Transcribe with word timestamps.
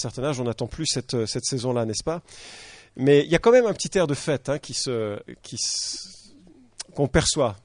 certain 0.00 0.24
âge, 0.24 0.40
on 0.40 0.44
n'attend 0.44 0.66
plus 0.66 0.86
cette, 0.86 1.26
cette 1.26 1.44
saison-là, 1.44 1.84
n'est-ce 1.84 2.04
pas? 2.04 2.22
Mais 2.96 3.24
il 3.24 3.30
y 3.30 3.34
a 3.34 3.38
quand 3.38 3.52
même 3.52 3.66
un 3.66 3.72
petit 3.72 3.96
air 3.96 4.06
de 4.06 4.14
fête 4.14 4.48
hein, 4.48 4.58
qui 4.58 4.74
se, 4.74 5.18
qui 5.42 5.56
qu'on 6.94 7.08
perçoit. 7.08 7.56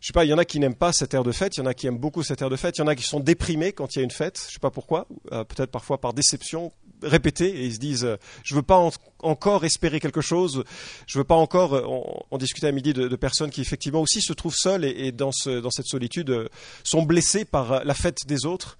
Je 0.00 0.08
sais 0.08 0.12
pas, 0.12 0.24
il 0.24 0.28
y 0.28 0.34
en 0.34 0.38
a 0.38 0.44
qui 0.44 0.60
n'aiment 0.60 0.74
pas 0.74 0.92
cet 0.92 1.14
air 1.14 1.22
de 1.24 1.32
fête, 1.32 1.56
il 1.56 1.60
y 1.60 1.62
en 1.62 1.66
a 1.66 1.72
qui 1.72 1.86
aiment 1.86 1.98
beaucoup 1.98 2.22
cet 2.22 2.42
air 2.42 2.50
de 2.50 2.56
fête, 2.56 2.76
il 2.76 2.82
y 2.82 2.84
en 2.84 2.88
a 2.88 2.94
qui 2.94 3.04
sont 3.04 3.20
déprimés 3.20 3.72
quand 3.72 3.94
il 3.94 4.00
y 4.00 4.02
a 4.02 4.04
une 4.04 4.10
fête, 4.10 4.38
je 4.48 4.54
sais 4.54 4.58
pas 4.58 4.70
pourquoi, 4.70 5.06
euh, 5.32 5.44
peut-être 5.44 5.70
parfois 5.70 5.98
par 5.98 6.12
déception 6.12 6.72
répétée, 7.02 7.48
et 7.48 7.64
ils 7.64 7.74
se 7.74 7.78
disent, 7.78 8.04
euh, 8.04 8.16
je 8.42 8.54
veux 8.54 8.62
pas 8.62 8.90
encore 9.20 9.64
espérer 9.64 10.00
quelque 10.00 10.20
chose, 10.20 10.64
je 11.06 11.18
veux 11.18 11.24
pas 11.24 11.34
encore, 11.34 11.74
euh, 11.74 11.86
on, 12.30 12.38
discutait 12.38 12.66
à 12.66 12.72
midi 12.72 12.92
de, 12.92 13.16
personnes 13.16 13.50
qui 13.50 13.62
effectivement 13.62 14.00
aussi 14.00 14.20
se 14.20 14.32
trouvent 14.32 14.56
seules 14.56 14.84
et, 14.84 15.12
dans, 15.12 15.32
ce, 15.32 15.60
dans 15.60 15.70
cette 15.70 15.86
solitude 15.86 16.30
euh, 16.30 16.48
sont 16.82 17.02
blessées 17.02 17.44
par 17.44 17.84
la 17.84 17.94
fête 17.94 18.26
des 18.26 18.44
autres. 18.44 18.76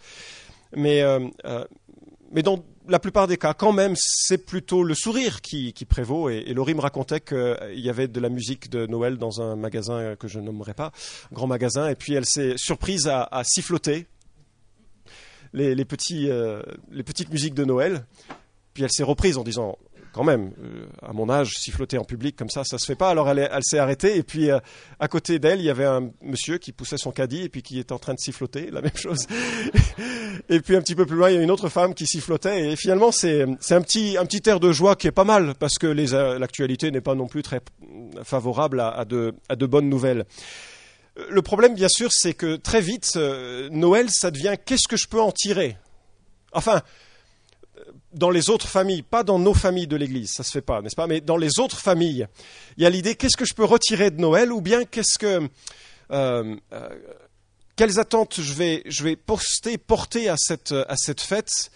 Mais, 0.77 1.03
mais 2.35 2.43
dans 2.43 2.65
la 2.89 2.99
plupart 2.99 3.29
des 3.29 3.39
cas, 3.39 3.55
quand 3.55 3.73
même, 3.73 3.95
c'est 3.97 4.45
plutôt 4.45 4.83
le 4.83 4.95
sourire 4.95 5.41
qui, 5.41 5.73
prévaut. 5.89 6.29
Et, 6.29 6.53
Laurie 6.53 6.75
me 6.75 6.81
racontait 6.81 7.21
qu'il 7.21 7.81
y 7.81 7.89
avait 7.89 8.09
de 8.09 8.21
la 8.21 8.29
musique 8.29 8.69
de 8.69 8.87
Noël 8.87 9.17
dans 9.17 9.41
un 9.41 9.55
magasin 9.55 10.17
que 10.17 10.27
je 10.27 10.41
nommerai 10.41 10.75
pas, 10.75 10.91
grand 11.33 11.47
magasin, 11.47 11.89
et 11.89 11.95
puis 11.95 12.13
elle 12.15 12.27
s'est 12.27 12.55
surprise 12.57 13.09
à, 13.09 13.43
siffloter 13.45 14.07
euh, 15.55 15.75
les 15.75 15.85
petites 17.05 17.31
musiques 17.31 17.55
de 17.55 17.65
Noël. 17.65 18.05
Puis 18.75 18.83
elle 18.83 18.91
s'est 18.91 19.05
reprise 19.05 19.39
en 19.39 19.45
disant 19.45 19.79
quand 20.15 20.25
même, 20.25 20.53
euh, 20.63 20.87
à 21.03 21.13
mon 21.13 21.29
âge, 21.29 21.59
siffloter 21.59 21.99
en 21.99 22.05
public 22.05 22.37
comme 22.37 22.49
ça, 22.49 22.63
ça 22.65 22.79
se 22.79 22.87
fait 22.87 22.95
pas. 22.95 23.11
Alors 23.11 23.29
elle, 23.29 23.51
elle 23.51 23.65
s'est 23.65 23.79
arrêtée 23.79 24.17
et 24.17 24.23
puis 24.23 24.51
euh, 24.51 24.61
à 25.01 25.09
côté 25.09 25.41
d'elle, 25.41 25.59
il 25.59 25.65
y 25.65 25.71
avait 25.71 25.85
un 25.85 26.11
monsieur 26.23 26.59
qui 26.59 26.71
poussait 26.73 26.97
son 26.97 27.11
caddie 27.11 27.43
et 27.43 27.49
puis 27.49 27.63
qui 27.63 27.81
était 27.81 27.93
en 27.93 27.99
train 27.99 28.15
de 28.15 28.21
siffloter, 28.21 28.71
la 28.71 28.81
même 28.81 28.97
chose. 28.97 29.27
et 30.49 30.61
puis 30.61 30.77
un 30.77 30.81
petit 30.81 30.95
peu 30.95 31.05
plus 31.05 31.17
loin, 31.17 31.31
il 31.31 31.35
y 31.35 31.39
a 31.39 31.43
une 31.43 31.51
autre 31.51 31.69
femme 31.69 31.95
qui 31.95 32.07
sifflotait 32.07 32.71
et 32.71 32.77
finalement 32.77 33.11
c'est 33.11 33.43
un 33.43 33.83
petit 33.83 34.17
un 34.17 34.25
petit 34.25 34.49
air 34.49 34.61
de 34.61 34.71
joie 34.71 34.95
qui 34.95 35.09
est 35.09 35.13
pas 35.13 35.25
mal 35.25 35.55
parce 35.59 35.79
que 35.79 35.89
les 35.89 36.13
l'actualité 36.39 36.93
n'est 36.93 37.01
pas 37.01 37.17
non 37.17 37.27
plus 37.27 37.43
très 37.43 37.61
favorable 38.23 38.81
à, 38.81 39.05
de 39.05 39.35
à 39.49 39.57
de 39.57 39.67
bonnes 39.67 39.89
nouvelles. 39.89 40.27
Le 41.29 41.43
problème, 41.43 41.75
bien 41.75 41.89
sûr, 41.89 42.11
c'est 42.13 42.35
que 42.35 42.57
très 42.57 42.81
vite, 42.81 43.13
euh, 43.17 43.69
Noël, 43.71 44.09
ça 44.11 44.33
devient 44.33 44.57
qu'est-ce 44.65 44.89
que 44.89 44.97
je 44.97 45.07
peux 45.07 45.21
en 45.21 45.31
tirer? 45.31 45.77
Enfin, 46.53 46.83
dans 48.15 48.31
les 48.31 48.51
autres 48.51 48.69
familles, 48.69 49.03
pas 49.03 49.23
dans 49.23 49.39
nos 49.39 49.55
familles 49.55 49.87
de 49.87 49.97
l'Église, 49.97 50.31
ça 50.33 50.43
se 50.43 50.51
fait 50.51 50.63
pas, 50.63 50.81
n'est-ce 50.81 50.97
pas 50.97 51.07
Mais 51.07 51.21
dans 51.21 51.37
les 51.37 51.59
autres 51.59 51.79
familles, 51.79 52.27
il 52.77 52.83
y 52.83 52.87
a 52.87 52.91
l'idée 52.91 53.15
qu'est-ce 53.15 53.37
que 53.37 53.45
je 53.45 53.55
peux 53.55 53.65
retirer 53.65 54.11
de 54.11 54.21
Noël, 54.21 54.53
ou 54.53 54.61
bien 54.61 54.85
qu'est-ce 54.85 55.19
que 55.19 55.49
euh, 56.11 56.57
euh, 56.73 56.89
quelles 57.77 57.99
attentes 57.99 58.41
je 58.41 59.03
vais 59.03 59.17
poster 59.17 59.79
porter 59.79 60.29
à 60.29 60.37
cette 60.37 61.21
fête, 61.21 61.71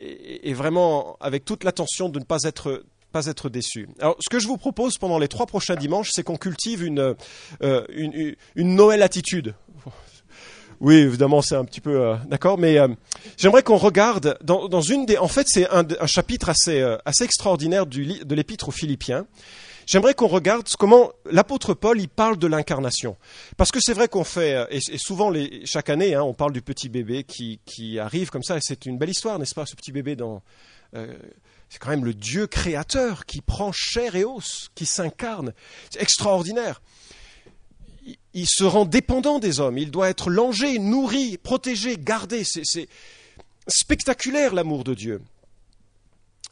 et, 0.00 0.52
vraiment 0.54 1.16
avec 1.20 1.44
toute 1.44 1.64
l'attention 1.64 2.08
de 2.08 2.18
ne 2.18 2.24
pas 2.24 2.44
être 2.44 3.48
déçu. 3.48 3.88
Alors, 4.00 4.16
ce 4.20 4.28
que 4.30 4.38
je 4.38 4.46
vous 4.46 4.56
propose 4.56 4.98
pendant 4.98 5.18
les 5.18 5.28
trois 5.28 5.46
prochains 5.46 5.76
dimanches, 5.76 6.10
c'est 6.12 6.22
qu'on 6.22 6.36
cultive 6.36 6.84
une, 6.84 7.14
euh, 7.62 7.84
une, 7.90 8.36
Noël 8.74 9.02
attitude. 9.02 9.54
Oui, 10.82 10.96
évidemment, 10.96 11.42
c'est 11.42 11.54
un 11.54 11.64
petit 11.64 11.80
peu 11.80 12.00
euh, 12.00 12.16
d'accord, 12.26 12.58
mais 12.58 12.76
euh, 12.76 12.88
j'aimerais 13.36 13.62
qu'on 13.62 13.76
regarde 13.76 14.36
dans, 14.42 14.80
une 14.80 15.06
des. 15.06 15.16
En 15.16 15.28
fait, 15.28 15.46
c'est 15.48 15.68
un, 15.70 15.86
chapitre 16.08 16.48
assez, 16.48 16.80
euh, 16.80 16.98
assez 17.04 17.22
extraordinaire 17.22 17.86
du, 17.86 18.18
de 18.24 18.34
l'Épître 18.34 18.68
aux 18.68 18.72
Philippiens. 18.72 19.24
J'aimerais 19.86 20.14
qu'on 20.14 20.26
regarde 20.26 20.66
comment 20.76 21.12
l'apôtre 21.30 21.74
Paul 21.74 22.00
il 22.00 22.08
parle 22.08 22.36
de 22.36 22.48
l'incarnation, 22.48 23.16
parce 23.56 23.70
que 23.70 23.78
c'est 23.80 23.92
vrai 23.92 24.08
qu'on 24.08 24.24
fait 24.24 24.66
et, 24.70 24.80
souvent 24.98 25.32
chaque 25.64 25.88
année, 25.88 26.16
hein, 26.16 26.22
on 26.22 26.34
parle 26.34 26.52
du 26.52 26.62
petit 26.62 26.88
bébé 26.88 27.22
qui, 27.22 27.60
qui 27.64 28.00
arrive 28.00 28.30
comme 28.30 28.42
ça, 28.42 28.56
et 28.56 28.60
c'est 28.60 28.86
une 28.86 28.98
belle 28.98 29.10
histoire, 29.10 29.38
n'est-ce 29.38 29.54
pas, 29.54 29.66
ce 29.66 29.76
petit 29.76 29.92
bébé 29.92 30.16
dans 30.16 30.42
c'est 31.72 31.78
quand 31.78 31.88
même 31.88 32.04
le 32.04 32.12
Dieu 32.12 32.46
créateur 32.46 33.24
qui 33.24 33.40
prend 33.40 33.72
chair 33.72 34.14
et 34.14 34.24
os, 34.24 34.68
qui 34.74 34.84
s'incarne. 34.84 35.54
C'est 35.88 36.02
extraordinaire. 36.02 36.82
Il, 38.34 38.48
se 38.48 38.64
rend 38.64 38.84
dépendant 38.84 39.38
des 39.38 39.60
hommes. 39.60 39.78
Il 39.78 39.90
doit 39.90 40.08
être 40.08 40.30
langé, 40.30 40.78
nourri, 40.78 41.38
protégé, 41.38 41.96
gardé. 41.96 42.42
C'est 42.44 42.88
spectaculaire 43.68 44.54
l'amour 44.54 44.84
de 44.84 44.94
Dieu. 44.94 45.20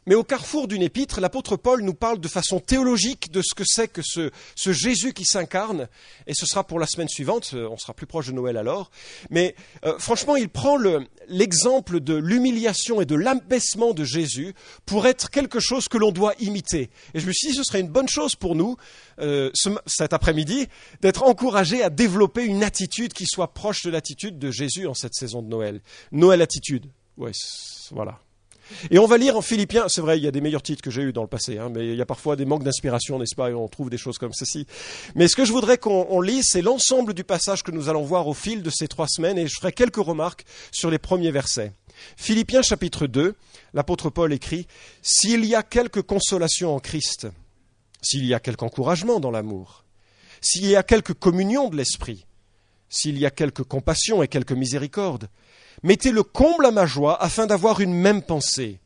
Mais 0.07 0.15
au 0.15 0.23
carrefour 0.23 0.67
d'une 0.67 0.81
épître, 0.81 1.21
l'apôtre 1.21 1.57
Paul 1.57 1.83
nous 1.83 1.93
parle 1.93 2.19
de 2.19 2.27
façon 2.27 2.59
théologique 2.59 3.31
de 3.31 3.43
ce 3.43 3.53
que 3.53 3.63
c'est 3.63 3.87
que 3.87 4.01
ce, 4.01 4.31
Jésus 4.71 5.13
qui 5.13 5.25
s'incarne, 5.25 5.87
et 6.25 6.33
ce 6.33 6.47
sera 6.47 6.63
pour 6.63 6.79
la 6.79 6.87
semaine 6.87 7.07
suivante, 7.07 7.53
on 7.53 7.77
sera 7.77 7.93
plus 7.93 8.07
proche 8.07 8.27
de 8.27 8.31
Noël 8.31 8.57
alors. 8.57 8.89
Mais 9.29 9.55
euh, 9.85 9.99
franchement, 9.99 10.35
il 10.35 10.49
prend 10.49 10.79
l'exemple 11.27 11.99
de 11.99 12.15
l'humiliation 12.15 12.99
et 12.99 13.05
de 13.05 13.13
l'abaissement 13.13 13.93
de 13.93 14.03
Jésus 14.03 14.55
pour 14.87 15.05
être 15.05 15.29
quelque 15.29 15.59
chose 15.59 15.87
que 15.87 15.99
l'on 15.99 16.11
doit 16.11 16.33
imiter. 16.39 16.89
Et 17.13 17.19
je 17.19 17.27
me 17.27 17.31
suis 17.31 17.49
dit, 17.49 17.55
ce 17.55 17.63
serait 17.63 17.81
une 17.81 17.89
bonne 17.89 18.09
chose 18.09 18.35
pour 18.35 18.55
nous, 18.55 18.77
euh, 19.19 19.51
ce, 19.53 19.69
cet 19.85 20.13
après-midi, 20.13 20.67
d'être 21.01 21.21
encouragés 21.21 21.83
à 21.83 21.91
développer 21.91 22.43
une 22.43 22.63
attitude 22.63 23.13
qui 23.13 23.27
soit 23.27 23.53
proche 23.53 23.83
de 23.83 23.91
l'attitude 23.91 24.39
de 24.39 24.49
Jésus 24.49 24.87
en 24.87 24.95
cette 24.95 25.13
saison 25.13 25.43
de 25.43 25.47
Noël. 25.47 25.79
Noël 26.11 26.41
attitude. 26.41 26.87
Ouais, 27.17 27.33
voilà. 27.91 28.19
Et 28.89 28.99
on 28.99 29.05
va 29.05 29.17
lire 29.17 29.37
en 29.37 29.41
Philippiens, 29.41 29.85
c'est 29.87 30.01
vrai, 30.01 30.17
il 30.17 30.23
y 30.23 30.27
a 30.27 30.31
des 30.31 30.41
meilleurs 30.41 30.61
titres 30.61 30.81
que 30.81 30.91
j'ai 30.91 31.01
eus 31.01 31.13
dans 31.13 31.21
le 31.21 31.27
passé, 31.27 31.57
hein, 31.57 31.69
mais 31.73 31.87
il 31.89 31.95
y 31.95 32.01
a 32.01 32.05
parfois 32.05 32.35
des 32.35 32.45
manques 32.45 32.63
d'inspiration, 32.63 33.19
n'est-ce 33.19 33.35
pas, 33.35 33.49
et 33.49 33.53
on 33.53 33.67
trouve 33.67 33.89
des 33.89 33.97
choses 33.97 34.17
comme 34.17 34.33
ceci. 34.33 34.65
Mais 35.15 35.27
ce 35.27 35.35
que 35.35 35.45
je 35.45 35.51
voudrais 35.51 35.77
qu'on 35.77 36.21
lise, 36.21 36.45
c'est 36.47 36.61
l'ensemble 36.61 37.13
du 37.13 37.23
passage 37.23 37.63
que 37.63 37.71
nous 37.71 37.89
allons 37.89 38.03
voir 38.03 38.27
au 38.27 38.33
fil 38.33 38.63
de 38.63 38.69
ces 38.69 38.87
trois 38.87 39.07
semaines, 39.07 39.37
et 39.37 39.47
je 39.47 39.55
ferai 39.59 39.71
quelques 39.71 39.97
remarques 39.97 40.45
sur 40.71 40.89
les 40.89 40.99
premiers 40.99 41.31
versets. 41.31 41.73
Philippiens 42.17 42.61
chapitre 42.61 43.07
2, 43.07 43.35
l'apôtre 43.73 44.09
Paul 44.09 44.33
écrit, 44.33 44.67
S'il 45.01 45.45
y 45.45 45.55
a 45.55 45.63
quelque 45.63 45.99
consolation 45.99 46.75
en 46.75 46.79
Christ, 46.79 47.27
s'il 48.01 48.25
y 48.25 48.33
a 48.33 48.39
quelque 48.39 48.63
encouragement 48.63 49.19
dans 49.19 49.31
l'amour, 49.31 49.85
s'il 50.41 50.65
y 50.65 50.75
a 50.75 50.83
quelque 50.83 51.13
communion 51.13 51.69
de 51.69 51.77
l'esprit, 51.77 52.25
s'il 52.89 53.17
y 53.17 53.25
a 53.25 53.31
quelque 53.31 53.61
compassion 53.61 54.23
et 54.23 54.27
quelque 54.27 54.53
miséricorde, 54.53 55.29
Mettez 55.83 56.11
le 56.11 56.23
comble 56.23 56.65
à 56.65 56.71
ma 56.71 56.85
joie 56.85 57.21
afin 57.21 57.47
d'avoir 57.47 57.81
une 57.81 57.93
même 57.93 58.21
pensée. 58.21 58.79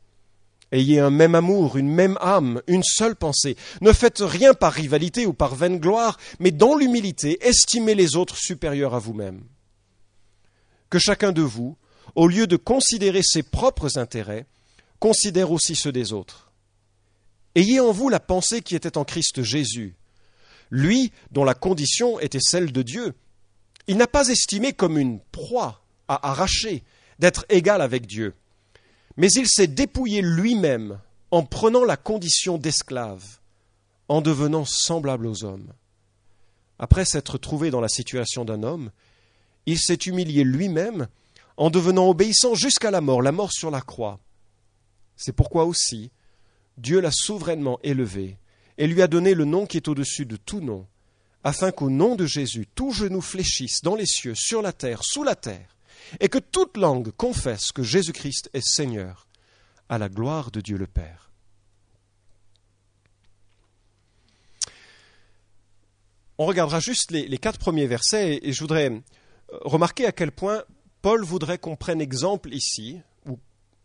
Ayez 0.72 0.98
un 0.98 1.10
même 1.10 1.34
amour, 1.34 1.76
une 1.76 1.88
même 1.88 2.18
âme, 2.20 2.60
une 2.66 2.82
seule 2.82 3.14
pensée. 3.14 3.56
Ne 3.80 3.92
faites 3.92 4.18
rien 4.20 4.52
par 4.52 4.72
rivalité 4.72 5.26
ou 5.26 5.32
par 5.32 5.54
vaine 5.54 5.78
gloire, 5.78 6.18
mais 6.40 6.50
dans 6.50 6.76
l'humilité, 6.76 7.38
estimez 7.46 7.94
les 7.94 8.16
autres 8.16 8.36
supérieurs 8.36 8.94
à 8.94 8.98
vous-même. 8.98 9.44
Que 10.90 10.98
chacun 10.98 11.32
de 11.32 11.42
vous, 11.42 11.76
au 12.14 12.26
lieu 12.26 12.46
de 12.46 12.56
considérer 12.56 13.22
ses 13.22 13.42
propres 13.42 13.98
intérêts, 13.98 14.46
considère 14.98 15.52
aussi 15.52 15.76
ceux 15.76 15.92
des 15.92 16.12
autres. 16.12 16.50
Ayez 17.54 17.80
en 17.80 17.92
vous 17.92 18.08
la 18.08 18.20
pensée 18.20 18.60
qui 18.60 18.74
était 18.74 18.98
en 18.98 19.04
Christ 19.04 19.42
Jésus, 19.42 19.96
lui 20.70 21.12
dont 21.30 21.44
la 21.44 21.54
condition 21.54 22.18
était 22.18 22.40
celle 22.40 22.72
de 22.72 22.82
Dieu. 22.82 23.14
Il 23.86 23.96
n'a 23.96 24.08
pas 24.08 24.28
estimé 24.28 24.72
comme 24.72 24.98
une 24.98 25.20
proie 25.32 25.85
à 26.08 26.30
arracher, 26.30 26.82
d'être 27.18 27.44
égal 27.48 27.80
avec 27.80 28.06
Dieu. 28.06 28.34
Mais 29.16 29.28
il 29.32 29.48
s'est 29.48 29.66
dépouillé 29.66 30.22
lui-même 30.22 30.98
en 31.30 31.42
prenant 31.44 31.84
la 31.84 31.96
condition 31.96 32.58
d'esclave, 32.58 33.38
en 34.08 34.20
devenant 34.20 34.64
semblable 34.64 35.26
aux 35.26 35.44
hommes. 35.44 35.72
Après 36.78 37.04
s'être 37.04 37.38
trouvé 37.38 37.70
dans 37.70 37.80
la 37.80 37.88
situation 37.88 38.44
d'un 38.44 38.62
homme, 38.62 38.90
il 39.64 39.78
s'est 39.78 39.94
humilié 39.94 40.44
lui-même 40.44 41.08
en 41.56 41.70
devenant 41.70 42.08
obéissant 42.08 42.54
jusqu'à 42.54 42.90
la 42.90 43.00
mort, 43.00 43.22
la 43.22 43.32
mort 43.32 43.52
sur 43.52 43.70
la 43.70 43.80
croix. 43.80 44.20
C'est 45.16 45.32
pourquoi 45.32 45.64
aussi 45.64 46.10
Dieu 46.76 47.00
l'a 47.00 47.10
souverainement 47.10 47.78
élevé 47.82 48.36
et 48.78 48.86
lui 48.86 49.00
a 49.00 49.06
donné 49.06 49.34
le 49.34 49.46
nom 49.46 49.66
qui 49.66 49.78
est 49.78 49.88
au-dessus 49.88 50.26
de 50.26 50.36
tout 50.36 50.60
nom, 50.60 50.86
afin 51.42 51.70
qu'au 51.70 51.88
nom 51.88 52.14
de 52.14 52.26
Jésus 52.26 52.66
tout 52.74 52.92
genou 52.92 53.22
fléchisse 53.22 53.80
dans 53.82 53.96
les 53.96 54.06
cieux, 54.06 54.34
sur 54.34 54.60
la 54.60 54.72
terre, 54.72 55.00
sous 55.02 55.22
la 55.22 55.34
terre, 55.34 55.75
et 56.20 56.28
que 56.28 56.38
toute 56.38 56.76
langue 56.76 57.10
confesse 57.12 57.72
que 57.72 57.82
Jésus-Christ 57.82 58.50
est 58.52 58.66
Seigneur, 58.66 59.26
à 59.88 59.98
la 59.98 60.08
gloire 60.08 60.50
de 60.50 60.60
Dieu 60.60 60.76
le 60.76 60.86
Père. 60.86 61.30
On 66.38 66.44
regardera 66.44 66.80
juste 66.80 67.12
les, 67.12 67.38
quatre 67.38 67.58
premiers 67.58 67.86
versets 67.86 68.40
et, 68.42 68.52
je 68.52 68.60
voudrais 68.60 68.90
euh, 68.90 69.00
remarquer 69.62 70.06
à 70.06 70.12
quel 70.12 70.32
point 70.32 70.64
Paul 71.00 71.24
voudrait 71.24 71.58
qu'on 71.58 71.76
prenne 71.76 72.00
exemple 72.00 72.52
ici, 72.52 73.00
ou 73.26 73.38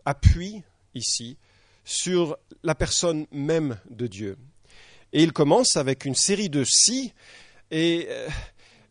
appui 0.06 0.62
ici, 0.94 1.38
sur 1.86 2.38
la 2.64 2.76
personne 2.76 3.26
même 3.32 3.78
de 3.90 4.08
Dieu. 4.08 4.38
Et 5.14 5.24
il 5.24 5.32
commence 5.32 5.78
avec 5.78 6.04
une 6.04 6.16
série 6.16 6.50
de 6.50 6.66
si, 6.66 7.14
et 7.70 8.08
euh, 8.10 8.28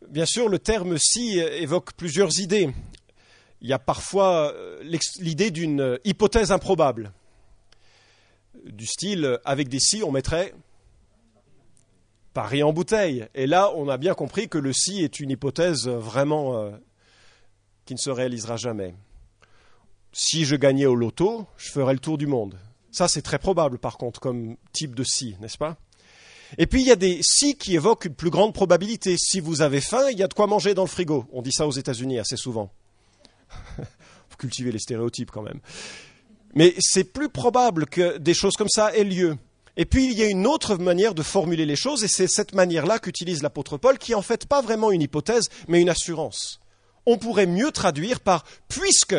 bien 0.09 0.27
sûr 0.27 0.49
le 0.49 0.59
terme 0.59 0.97
si 0.99 1.39
évoque 1.39 1.93
plusieurs 1.93 2.41
idées 2.41 2.71
il 3.63 3.69
y 3.69 3.73
a 3.73 3.79
parfois 3.79 4.53
euh, 4.53 4.83
l'idée 5.19 5.51
d'une 5.51 5.81
euh, 5.81 5.99
hypothèse 6.05 6.51
improbable. 6.53 7.13
Du 8.65 8.87
style, 8.87 9.25
euh, 9.25 9.39
avec 9.45 9.69
des 9.69 9.81
si, 9.81 10.03
on 10.03 10.11
mettrait 10.11 10.55
Paris 12.33 12.63
en 12.63 12.73
bouteille. 12.73 13.27
Et 13.35 13.47
là, 13.47 13.71
on 13.77 13.89
a 13.89 13.99
bien 13.99 14.15
compris 14.15 14.49
que 14.49 14.59
le 14.59 14.73
si 14.73 15.03
est 15.03 15.21
une 15.21 15.31
hypothèse 15.31 15.89
vraiment 15.89 16.73
qui 17.85 17.95
ne 17.95 17.99
se 17.99 18.11
réalisera 18.11 18.57
jamais. 18.57 18.95
si 20.13 20.45
je 20.45 20.55
gagnais 20.55 20.87
au 20.87 20.95
loto, 20.95 21.47
je 21.57 21.71
ferais 21.71 21.93
le 21.93 21.99
tour 21.99 22.19
du 22.19 22.29
monde. 22.29 22.57
Ça, 22.93 23.09
c'est 23.09 23.23
très 23.23 23.39
probable, 23.39 23.79
par 23.79 23.99
contre, 23.99 24.21
comme 24.21 24.57
type 24.73 24.95
de 24.95 25.03
si, 25.05 25.37
n'est-ce 25.41 25.59
pas? 25.59 25.77
Et 26.57 26.67
puis, 26.67 26.83
il 26.83 26.87
y 26.87 26.93
a 26.93 26.97
des 26.97 27.19
si 27.23 27.57
qui 27.57 27.75
évoquent 27.75 28.07
une 28.07 28.15
plus 28.15 28.31
grande 28.31 28.55
probabilité. 28.55 29.17
Si 29.19 29.41
vous 29.41 29.61
avez 29.61 29.81
faim, 29.81 30.09
il 30.11 30.19
y 30.19 30.23
a 30.23 30.29
de 30.29 30.35
quoi 30.35 30.47
manger 30.47 30.75
dans 30.75 30.83
le 30.83 30.89
frigo. 30.89 31.27
On 31.33 31.43
dit 31.43 31.53
ça 31.53 31.67
aux 31.67 31.73
États-Unis 31.73 32.19
assez 32.21 32.37
souvent. 32.37 32.71
Faut 34.29 34.37
cultiver 34.39 34.73
les 34.73 34.79
stéréotypes 34.79 35.31
quand 35.31 35.43
même. 35.43 35.61
Mais 36.55 36.75
c'est 36.79 37.05
plus 37.05 37.29
probable 37.29 37.87
que 37.87 38.19
des 38.19 38.35
choses 38.35 38.57
comme 38.57 38.69
ça 38.69 38.95
aient 38.95 39.05
lieu. 39.05 39.37
Et 39.77 39.85
puis 39.85 40.07
il 40.07 40.19
y 40.19 40.23
a 40.23 40.29
une 40.29 40.47
autre 40.47 40.77
manière 40.77 41.15
de 41.15 41.23
formuler 41.23 41.65
les 41.65 41.77
choses, 41.77 42.05
et 42.05 42.09
c'est 42.09 42.27
cette 42.27 42.55
manière-là 42.55 42.99
qu'utilise 42.99 43.43
l'apôtre 43.43 43.79
Paul, 43.79 43.99
qui 43.99 44.15
en 44.15 44.23
fait 44.23 44.47
pas 44.47 44.63
vraiment 44.63 44.91
une 44.91 45.03
hypothèse, 45.03 45.49
mais 45.69 45.81
une 45.81 45.89
assurance. 45.89 46.61
On 47.07 47.19
pourrait 47.19 47.47
mieux 47.47 47.71
traduire 47.71 48.21
par 48.21 48.45
puisque 48.69 49.17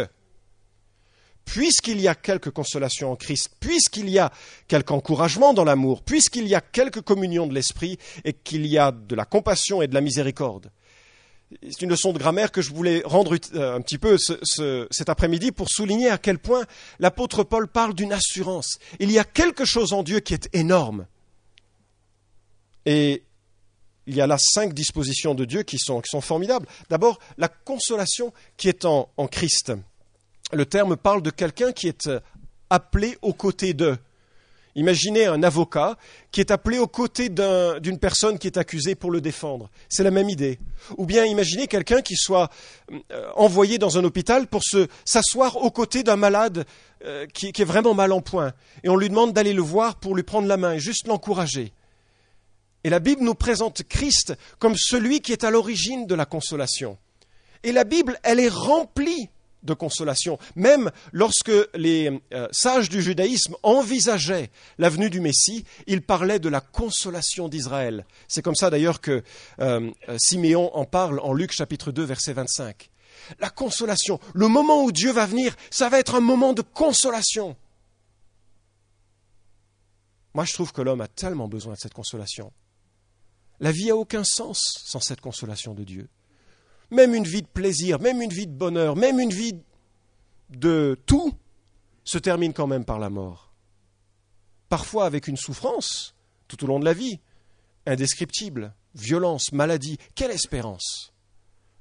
puisqu'il 1.45 1.99
y 1.99 2.07
a 2.07 2.15
quelque 2.15 2.49
consolation 2.49 3.11
en 3.11 3.15
Christ, 3.15 3.49
puisqu'il 3.59 4.09
y 4.09 4.19
a 4.19 4.31
quelque 4.67 4.91
encouragement 4.91 5.53
dans 5.53 5.63
l'amour, 5.63 6.03
puisqu'il 6.03 6.47
y 6.47 6.55
a 6.55 6.61
quelque 6.61 6.99
communion 6.99 7.47
de 7.47 7.53
l'esprit 7.53 7.97
et 8.23 8.33
qu'il 8.33 8.65
y 8.67 8.77
a 8.77 8.91
de 8.91 9.15
la 9.15 9.25
compassion 9.25 9.81
et 9.81 9.87
de 9.87 9.93
la 9.93 10.01
miséricorde. 10.01 10.71
C'est 11.63 11.81
une 11.81 11.89
leçon 11.89 12.13
de 12.13 12.19
grammaire 12.19 12.51
que 12.51 12.61
je 12.61 12.73
voulais 12.73 13.01
rendre 13.05 13.37
euh, 13.53 13.75
un 13.75 13.81
petit 13.81 13.97
peu 13.97 14.17
cet 14.17 15.09
après-midi 15.09 15.51
pour 15.51 15.69
souligner 15.69 16.09
à 16.09 16.17
quel 16.17 16.39
point 16.39 16.65
l'apôtre 16.99 17.43
Paul 17.43 17.67
parle 17.67 17.93
d'une 17.93 18.13
assurance. 18.13 18.79
Il 18.99 19.11
y 19.11 19.19
a 19.19 19.23
quelque 19.23 19.65
chose 19.65 19.93
en 19.93 20.03
Dieu 20.03 20.19
qui 20.19 20.33
est 20.33 20.49
énorme. 20.53 21.05
Et 22.85 23.23
il 24.07 24.15
y 24.15 24.21
a 24.21 24.27
là 24.27 24.37
cinq 24.39 24.73
dispositions 24.73 25.35
de 25.35 25.45
Dieu 25.45 25.63
qui 25.63 25.77
sont, 25.77 26.01
formidables. 26.21 26.67
D'abord, 26.89 27.19
la 27.37 27.47
consolation 27.49 28.33
qui 28.57 28.69
est 28.69 28.85
en 28.85 29.07
Christ 29.29 29.73
le 30.53 30.65
terme 30.65 30.97
parle 30.97 31.21
de 31.21 31.29
quelqu'un 31.29 31.71
qui 31.71 31.87
est 31.87 32.07
euh, 32.07 32.19
appelé 32.69 33.17
aux 33.21 33.33
côtés 33.33 33.73
d'eux. 33.73 33.97
Imaginez 34.75 35.25
un 35.25 35.43
avocat 35.43 35.97
qui 36.31 36.39
est 36.39 36.51
appelé 36.51 36.77
aux 36.77 36.87
côtés 36.87 37.29
d'une 37.29 37.99
personne 37.99 38.39
qui 38.39 38.47
est 38.47 38.57
accusée 38.57 38.95
pour 38.95 39.11
le 39.11 39.19
défendre. 39.19 39.69
C'est 39.89 40.03
la 40.03 40.11
même 40.11 40.29
idée. 40.29 40.59
Ou 40.97 41.05
bien 41.05 41.25
imaginez 41.25 41.67
quelqu'un 41.67 42.01
qui 42.01 42.15
soit 42.15 42.49
euh, 42.91 43.29
envoyé 43.35 43.77
dans 43.77 43.97
un 43.97 44.03
hôpital 44.03 44.47
pour 44.47 44.61
s'asseoir 45.03 45.57
aux 45.57 45.71
côtés 45.71 46.03
d'un 46.03 46.15
malade 46.15 46.65
euh, 47.03 47.25
qui, 47.27 47.47
est 47.47 47.65
vraiment 47.65 47.93
mal 47.93 48.13
en 48.13 48.21
point. 48.21 48.53
Et 48.83 48.89
on 48.89 48.95
lui 48.95 49.09
demande 49.09 49.33
d'aller 49.33 49.53
le 49.53 49.61
voir 49.61 49.95
pour 49.95 50.15
lui 50.15 50.23
prendre 50.23 50.47
la 50.47 50.57
main 50.57 50.73
et 50.73 50.79
juste 50.79 51.07
l'encourager. 51.07 51.73
Et 52.83 52.89
la 52.89 52.99
Bible 52.99 53.23
nous 53.23 53.35
présente 53.35 53.83
Christ 53.83 54.33
comme 54.57 54.75
celui 54.75 55.19
qui 55.19 55.33
est 55.33 55.43
à 55.43 55.51
l'origine 55.51 56.07
de 56.07 56.15
la 56.15 56.25
consolation. 56.25 56.97
Et 57.63 57.71
la 57.71 57.83
Bible, 57.83 58.17
elle 58.23 58.39
est 58.39 58.49
remplie 58.49 59.29
de 59.63 59.73
consolation. 59.73 60.37
Même 60.55 60.91
lorsque 61.11 61.51
les 61.73 62.21
euh, 62.33 62.47
sages 62.51 62.89
du 62.89 63.01
judaïsme 63.01 63.55
envisageaient 63.63 64.49
la 64.77 64.89
venue 64.89 65.09
du 65.09 65.19
Messie, 65.19 65.65
ils 65.87 66.01
parlaient 66.01 66.39
de 66.39 66.49
la 66.49 66.61
consolation 66.61 67.47
d'Israël. 67.47 68.05
C'est 68.27 68.41
comme 68.41 68.55
ça 68.55 68.69
d'ailleurs 68.69 69.01
que 69.01 69.23
euh, 69.59 69.91
Siméon 70.17 70.75
en 70.75 70.85
parle 70.85 71.19
en 71.19 71.33
Luc 71.33 71.51
chapitre 71.51 71.91
2 71.91 72.03
verset 72.03 72.33
25. 72.33 72.89
La 73.39 73.49
consolation, 73.49 74.19
le 74.33 74.47
moment 74.47 74.83
où 74.83 74.91
Dieu 74.91 75.11
va 75.11 75.25
venir, 75.25 75.55
ça 75.69 75.89
va 75.89 75.99
être 75.99 76.15
un 76.15 76.21
moment 76.21 76.53
de 76.53 76.61
consolation. 76.61 77.55
Moi 80.33 80.45
je 80.45 80.53
trouve 80.53 80.71
que 80.71 80.81
l'homme 80.81 81.01
a 81.01 81.07
tellement 81.07 81.47
besoin 81.47 81.73
de 81.73 81.79
cette 81.79 81.93
consolation. 81.93 82.51
La 83.59 83.71
vie 83.71 83.91
a 83.91 83.95
aucun 83.95 84.23
sens 84.23 84.59
sans 84.85 84.99
cette 84.99 85.21
consolation 85.21 85.73
de 85.73 85.83
Dieu 85.83 86.09
même 86.91 87.15
une 87.15 87.23
vie 87.23 87.41
de 87.41 87.47
plaisir, 87.47 87.99
même 87.99 88.21
une 88.21 88.31
vie 88.31 88.47
de 88.47 88.53
bonheur, 88.53 88.95
même 88.95 89.19
une 89.19 89.33
vie 89.33 89.55
de 90.49 90.99
tout, 91.05 91.33
se 92.03 92.17
termine 92.17 92.53
quand 92.53 92.67
même 92.67 92.85
par 92.85 92.99
la 92.99 93.09
mort. 93.09 93.51
Parfois 94.69 95.05
avec 95.05 95.27
une 95.27 95.37
souffrance 95.37 96.15
tout 96.47 96.63
au 96.63 96.67
long 96.67 96.79
de 96.79 96.85
la 96.85 96.93
vie, 96.93 97.19
indescriptible, 97.85 98.73
violence, 98.95 99.53
maladie. 99.53 99.97
Quelle 100.15 100.31
espérance 100.31 101.13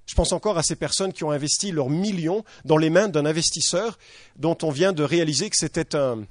Je 0.07 0.15
pense 0.15 0.33
encore 0.33 0.59
à 0.59 0.63
ces 0.63 0.77
personnes 0.77 1.13
qui 1.13 1.25
ont 1.25 1.31
investi 1.31 1.73
leurs 1.73 1.91
millions 1.91 2.45
dans 2.65 2.77
les 2.77 2.91
mains 2.91 3.09
d'un 3.09 3.27
investisseur 3.27 3.99
dont 4.37 4.57
on 4.63 4.71
vient 4.71 4.93
de 4.93 5.03
réaliser 5.03 5.51
que 5.51 5.57
c'était 5.57 5.97
un, 5.97 6.25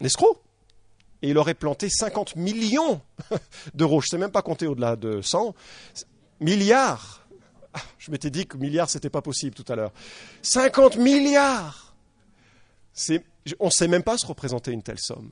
escroc 0.00 0.42
et 1.22 1.30
il 1.30 1.38
aurait 1.38 1.54
planté 1.54 1.88
50 1.88 2.36
millions 2.36 3.00
d'euros. 3.74 4.00
Je 4.00 4.06
ne 4.06 4.10
sais 4.10 4.18
même 4.18 4.32
pas 4.32 4.42
compter 4.42 4.66
au-delà 4.66 4.96
de 4.96 5.20
100 5.22 5.54
milliards. 6.40 7.26
Ah, 7.74 7.82
je 7.98 8.10
m'étais 8.10 8.30
dit 8.30 8.46
que 8.46 8.56
milliards, 8.56 8.88
ce 8.88 8.98
n'était 8.98 9.10
pas 9.10 9.22
possible 9.22 9.54
tout 9.54 9.70
à 9.70 9.76
l'heure. 9.76 9.92
50 10.42 10.96
milliards 10.96 11.94
On 13.60 13.66
ne 13.66 13.70
sait 13.70 13.88
même 13.88 14.02
pas 14.02 14.18
se 14.18 14.26
représenter 14.26 14.72
une 14.72 14.82
telle 14.82 14.98
somme. 14.98 15.30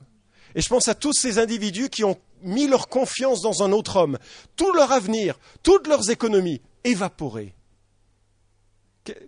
Et 0.53 0.61
je 0.61 0.69
pense 0.69 0.87
à 0.87 0.95
tous 0.95 1.13
ces 1.13 1.39
individus 1.39 1.89
qui 1.89 2.03
ont 2.03 2.17
mis 2.41 2.67
leur 2.67 2.87
confiance 2.87 3.41
dans 3.41 3.63
un 3.63 3.71
autre 3.71 3.97
homme, 3.97 4.17
tout 4.55 4.71
leur 4.73 4.91
avenir, 4.91 5.37
toutes 5.63 5.87
leurs 5.87 6.09
économies 6.11 6.61
évaporées. 6.83 7.55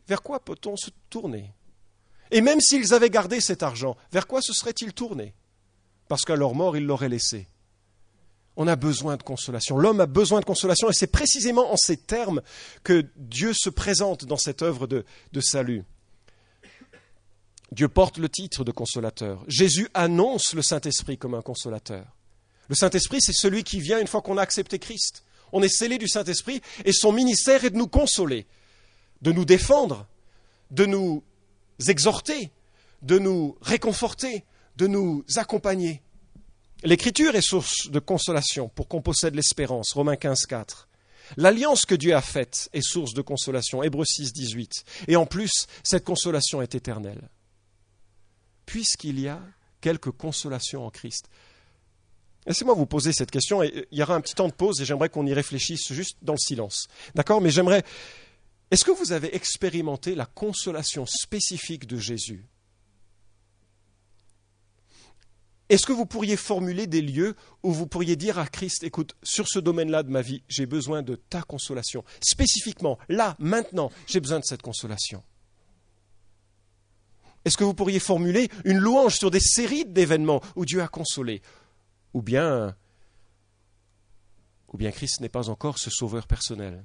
Vers 0.08 0.22
quoi 0.22 0.40
peut-on 0.40 0.78
se 0.78 0.90
tourner? 1.10 1.54
Et 2.32 2.42
même 2.42 2.62
s'ils 2.62 2.94
avaient 2.94 3.10
gardé 3.10 3.42
cet 3.42 3.64
argent, 3.64 3.98
vers 4.12 4.28
quoi 4.28 4.42
se 4.42 4.54
seraient-ils 4.54 4.94
tournés 4.94 5.34
Parce 6.08 6.24
qu'à 6.24 6.36
leur 6.36 6.54
mort, 6.56 6.78
ils 6.78 6.86
l'auraient 6.86 7.10
laissé 7.10 7.48
on 8.58 8.68
a 8.68 8.76
besoin 8.76 9.16
de 9.18 9.24
consolation. 9.24 9.78
L'homme 9.78 10.02
a 10.02 10.08
besoin 10.08 10.40
de 10.40 10.46
consolation 10.46 10.90
et 10.90 10.94
c'est 10.94 11.08
précisément 11.08 11.72
en 11.72 11.78
ces 11.78 11.96
termes 11.96 12.42
que 12.84 13.06
Dieu 13.16 13.54
se 13.54 13.70
présente 13.70 14.26
dans 14.26 14.38
cette 14.38 14.64
œuvre 14.64 14.88
de, 14.88 15.06
salut. 15.40 15.84
Dieu 17.72 17.88
porte 17.88 18.18
le 18.18 18.30
titre 18.30 18.64
de 18.64 18.72
consolateur. 18.72 19.44
Jésus 19.48 19.88
annonce 19.94 20.54
le 20.56 20.64
Saint-Esprit 20.64 21.20
comme 21.20 21.36
un 21.36 21.44
consolateur. 21.44 22.08
Le 22.68 22.76
Saint-Esprit, 22.76 23.20
c'est 23.22 23.34
celui 23.34 23.64
qui 23.64 23.80
vient 23.80 24.00
une 24.00 24.08
fois 24.08 24.24
qu'on 24.24 24.38
a 24.38 24.42
accepté 24.42 24.80
Christ. 24.80 25.24
On 25.54 25.62
est 25.62 25.70
scellé 25.70 26.00
du 26.00 26.08
Saint-Esprit 26.08 26.62
et 26.84 26.94
son 26.94 27.12
ministère 27.12 27.64
est 27.64 27.70
de 27.70 27.78
nous 27.78 27.88
consoler, 27.88 28.48
de 29.22 29.32
nous 29.32 29.46
défendre, 29.46 30.08
de 30.72 30.88
nous 30.88 31.24
exhorter, 31.88 32.52
de 33.04 33.20
nous 33.20 33.56
réconforter, 33.62 34.44
de 34.78 34.88
nous 34.88 35.24
accompagner. 35.36 36.02
L'écriture 36.84 37.36
est 37.36 37.42
source 37.42 37.90
de 37.90 38.00
consolation 38.00 38.70
pour 38.70 38.88
qu'on 38.88 39.02
possède 39.02 39.36
l'espérance. 39.36 39.94
Romains 39.94 40.16
15, 40.16 40.46
4. 40.48 40.88
L'alliance 41.36 41.86
que 41.86 41.96
Dieu 41.96 42.16
a 42.16 42.22
faite 42.22 42.70
est 42.72 42.82
source 42.82 43.14
de 43.14 43.22
consolation. 43.22 43.84
Hébreux 43.84 44.06
6, 44.06 44.32
18. 44.32 44.86
Et 45.08 45.16
en 45.16 45.26
plus, 45.26 45.68
cette 45.84 46.06
consolation 46.06 46.62
est 46.62 46.76
éternelle. 46.76 47.30
Puisqu'il 48.66 49.20
y 49.20 49.28
a 49.28 49.42
quelque 49.82 50.10
consolation 50.10 50.86
en 50.86 50.90
Christ. 50.90 51.30
Laissez-moi 52.46 52.76
vous 52.76 52.86
poser 52.86 53.12
cette 53.12 53.32
question. 53.32 53.64
Et 53.64 53.88
il 53.92 53.98
y 53.98 54.04
aura 54.04 54.16
un 54.16 54.22
petit 54.22 54.36
temps 54.36 54.48
de 54.48 54.54
pause 54.54 54.80
et 54.80 54.86
j'aimerais 54.86 55.10
qu'on 55.10 55.26
y 55.26 55.34
réfléchisse 55.34 55.92
juste 55.92 56.18
dans 56.22 56.34
le 56.34 56.40
silence. 56.40 56.88
D'accord? 57.16 57.42
Mais 57.42 57.50
j'aimerais. 57.50 57.84
Est-ce 58.72 58.86
que 58.86 58.92
vous 58.92 59.12
avez 59.12 59.36
expérimenté 59.36 60.16
la 60.16 60.26
consolation 60.26 61.06
spécifique 61.06 61.88
de 61.88 61.98
Jésus? 61.98 62.46
Est-ce 65.70 65.86
que 65.86 65.92
vous 65.92 66.06
pourriez 66.06 66.38
formuler 66.38 66.88
des 66.88 67.02
lieux 67.02 67.36
où 67.62 67.74
vous 67.74 67.88
pourriez 67.88 68.16
dire 68.16 68.40
à 68.40 68.48
Christ, 68.48 68.84
écoute, 68.84 69.16
sur 69.22 69.48
ce 69.48 69.60
domaine-là 69.60 70.04
de 70.04 70.10
ma 70.10 70.22
vie, 70.22 70.42
j'ai 70.48 70.66
besoin 70.66 71.02
de 71.02 71.16
ta 71.16 71.42
consolation. 71.42 72.06
Spécifiquement, 72.22 72.98
là, 73.10 73.36
maintenant, 73.40 73.92
j'ai 74.06 74.22
besoin 74.22 74.40
de 74.40 74.46
cette 74.46 74.62
consolation. 74.62 75.24
Est-ce 77.44 77.58
que 77.58 77.66
vous 77.66 77.74
pourriez 77.74 78.00
formuler 78.00 78.50
une 78.66 78.78
louange 78.78 79.16
sur 79.16 79.32
des 79.32 79.40
séries 79.40 79.86
d'événements 79.86 80.42
où 80.56 80.66
Dieu 80.66 80.82
a 80.82 80.88
consolé? 80.88 81.42
Ou 82.14 82.22
bien, 82.22 82.76
ou 84.70 84.78
bien 84.78 84.92
Christ 84.92 85.20
n'est 85.22 85.30
pas 85.30 85.50
encore 85.50 85.80
ce 85.80 85.90
sauveur 85.90 86.28
personnel? 86.28 86.84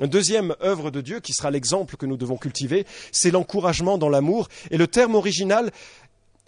Une 0.00 0.08
deuxième 0.08 0.56
œuvre 0.60 0.90
de 0.90 1.00
Dieu, 1.00 1.20
qui 1.20 1.32
sera 1.32 1.50
l'exemple 1.50 1.96
que 1.96 2.04
nous 2.04 2.16
devons 2.16 2.36
cultiver, 2.36 2.84
c'est 3.12 3.30
l'encouragement 3.30 3.96
dans 3.96 4.08
l'amour. 4.08 4.48
Et 4.70 4.76
le 4.76 4.88
terme 4.88 5.14
original 5.14 5.70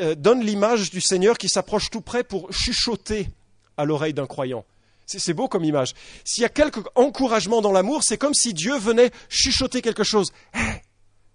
euh, 0.01 0.15
donne 0.15 0.43
l'image 0.43 0.91
du 0.91 1.01
Seigneur 1.01 1.39
qui 1.39 1.49
s'approche 1.49 1.91
tout 1.91 2.01
près 2.01 2.25
pour 2.25 2.53
chuchoter 2.53 3.29
à 3.77 3.85
l'oreille 3.85 4.15
d'un 4.15 4.27
croyant. 4.27 4.65
C'est 5.07 5.35
beau 5.35 5.49
comme 5.49 5.65
image. 5.65 5.95
S'il 6.25 6.43
y 6.43 6.45
a 6.45 6.49
quelque 6.49 6.81
encouragement 6.97 7.63
dans 7.63 7.71
l'amour, 7.71 8.03
c'est 8.03 8.19
comme 8.19 8.35
si 8.35 8.53
Dieu 8.53 8.77
venait 8.77 9.13
chuchoter 9.29 9.81
quelque 9.81 10.03
chose. 10.03 10.33
Hé, 10.53 10.83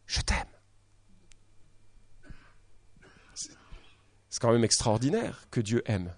je 0.06 0.20
t'aime. 0.22 0.38
C'est 4.30 4.42
quand 4.42 4.52
même 4.52 4.64
extraordinaire 4.64 5.48
que 5.52 5.62
Dieu 5.62 5.84
aime. 5.86 6.14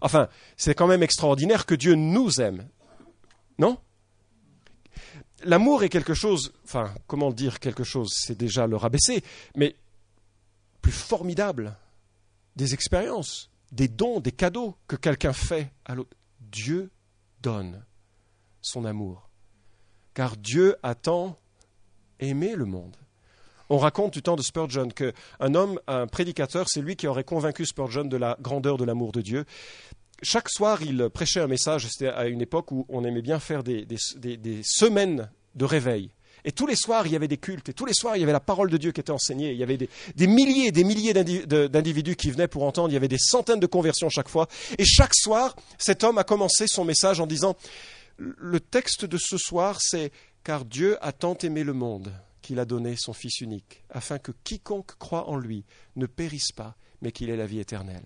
Enfin, 0.00 0.28
c'est 0.56 0.74
quand 0.74 0.86
même 0.86 1.02
extraordinaire 1.02 1.66
que 1.66 1.74
Dieu 1.74 1.94
nous 1.94 2.40
aime. 2.40 2.68
Non? 3.58 3.78
L'amour 5.44 5.84
est 5.84 5.88
quelque 5.88 6.14
chose, 6.14 6.52
enfin, 6.64 6.92
comment 7.06 7.30
dire 7.30 7.60
quelque 7.60 7.84
chose, 7.84 8.10
c'est 8.14 8.36
déjà 8.36 8.66
le 8.66 8.76
rabaisser, 8.76 9.22
mais 9.56 9.76
plus 10.80 10.92
formidable 10.92 11.76
des 12.56 12.74
expériences, 12.74 13.50
des 13.72 13.88
dons, 13.88 14.20
des 14.20 14.32
cadeaux 14.32 14.76
que 14.86 14.96
quelqu'un 14.96 15.32
fait 15.32 15.72
à 15.84 15.94
l'autre. 15.94 16.16
Dieu 16.40 16.90
donne 17.40 17.84
son 18.60 18.84
amour. 18.84 19.28
Car 20.14 20.36
Dieu 20.36 20.76
attend 20.82 21.38
aimé 22.18 22.54
le 22.56 22.64
monde. 22.64 22.96
On 23.68 23.78
raconte 23.78 24.12
du 24.12 24.20
temps 24.20 24.34
de 24.34 24.42
Spurgeon 24.42 24.88
qu'un 24.88 25.54
homme, 25.54 25.78
un 25.86 26.08
prédicateur, 26.08 26.68
c'est 26.68 26.82
lui 26.82 26.96
qui 26.96 27.06
aurait 27.06 27.24
convaincu 27.24 27.64
Spurgeon 27.64 28.04
de 28.04 28.16
la 28.16 28.36
grandeur 28.40 28.76
de 28.76 28.84
l'amour 28.84 29.12
de 29.12 29.20
Dieu. 29.20 29.44
Chaque 30.22 30.50
soir, 30.50 30.82
il 30.82 31.08
prêchait 31.08 31.40
un 31.40 31.46
message. 31.46 31.86
C'était 31.86 32.08
à 32.08 32.26
une 32.26 32.42
époque 32.42 32.72
où 32.72 32.84
on 32.88 33.04
aimait 33.04 33.22
bien 33.22 33.38
faire 33.38 33.62
des, 33.62 33.86
semaines 34.64 35.30
de 35.54 35.64
réveil. 35.64 36.10
Et 36.44 36.52
tous 36.52 36.66
les 36.66 36.76
soirs, 36.76 37.06
il 37.06 37.12
y 37.12 37.16
avait 37.16 37.28
des 37.28 37.36
cultes, 37.36 37.68
et 37.68 37.72
tous 37.72 37.86
les 37.86 37.94
soirs, 37.94 38.16
il 38.16 38.20
y 38.20 38.22
avait 38.22 38.32
la 38.32 38.40
parole 38.40 38.70
de 38.70 38.76
Dieu 38.76 38.92
qui 38.92 39.00
était 39.00 39.10
enseignée. 39.10 39.52
Il 39.52 39.58
y 39.58 39.62
avait 39.62 39.76
des, 39.76 40.26
milliers 40.26 40.68
et 40.68 40.72
des 40.72 40.84
milliers 40.84 41.12
d'individus 41.12 42.16
qui 42.16 42.30
venaient 42.30 42.48
pour 42.48 42.64
entendre. 42.64 42.90
Il 42.90 42.94
y 42.94 42.96
avait 42.96 43.08
des 43.08 43.18
centaines 43.18 43.60
de 43.60 43.66
conversions 43.66 44.08
chaque 44.08 44.28
fois. 44.28 44.48
Et 44.78 44.84
chaque 44.84 45.14
soir, 45.14 45.56
cet 45.78 46.04
homme 46.04 46.18
a 46.18 46.24
commencé 46.24 46.66
son 46.66 46.84
message 46.84 47.20
en 47.20 47.26
disant, 47.26 47.56
le 48.16 48.60
texte 48.60 49.04
de 49.04 49.18
ce 49.18 49.38
soir, 49.38 49.80
c'est 49.80 50.12
Car 50.44 50.64
Dieu 50.64 50.96
a 51.00 51.12
tant 51.12 51.36
aimé 51.38 51.64
le 51.64 51.72
monde 51.72 52.12
qu'il 52.42 52.58
a 52.58 52.64
donné 52.64 52.96
son 52.96 53.12
Fils 53.12 53.40
unique, 53.40 53.84
afin 53.90 54.18
que 54.18 54.32
quiconque 54.44 54.96
croit 54.98 55.28
en 55.28 55.36
lui 55.36 55.64
ne 55.96 56.06
périsse 56.06 56.52
pas, 56.52 56.76
mais 57.02 57.12
qu'il 57.12 57.30
ait 57.30 57.36
la 57.36 57.46
vie 57.46 57.60
éternelle. 57.60 58.04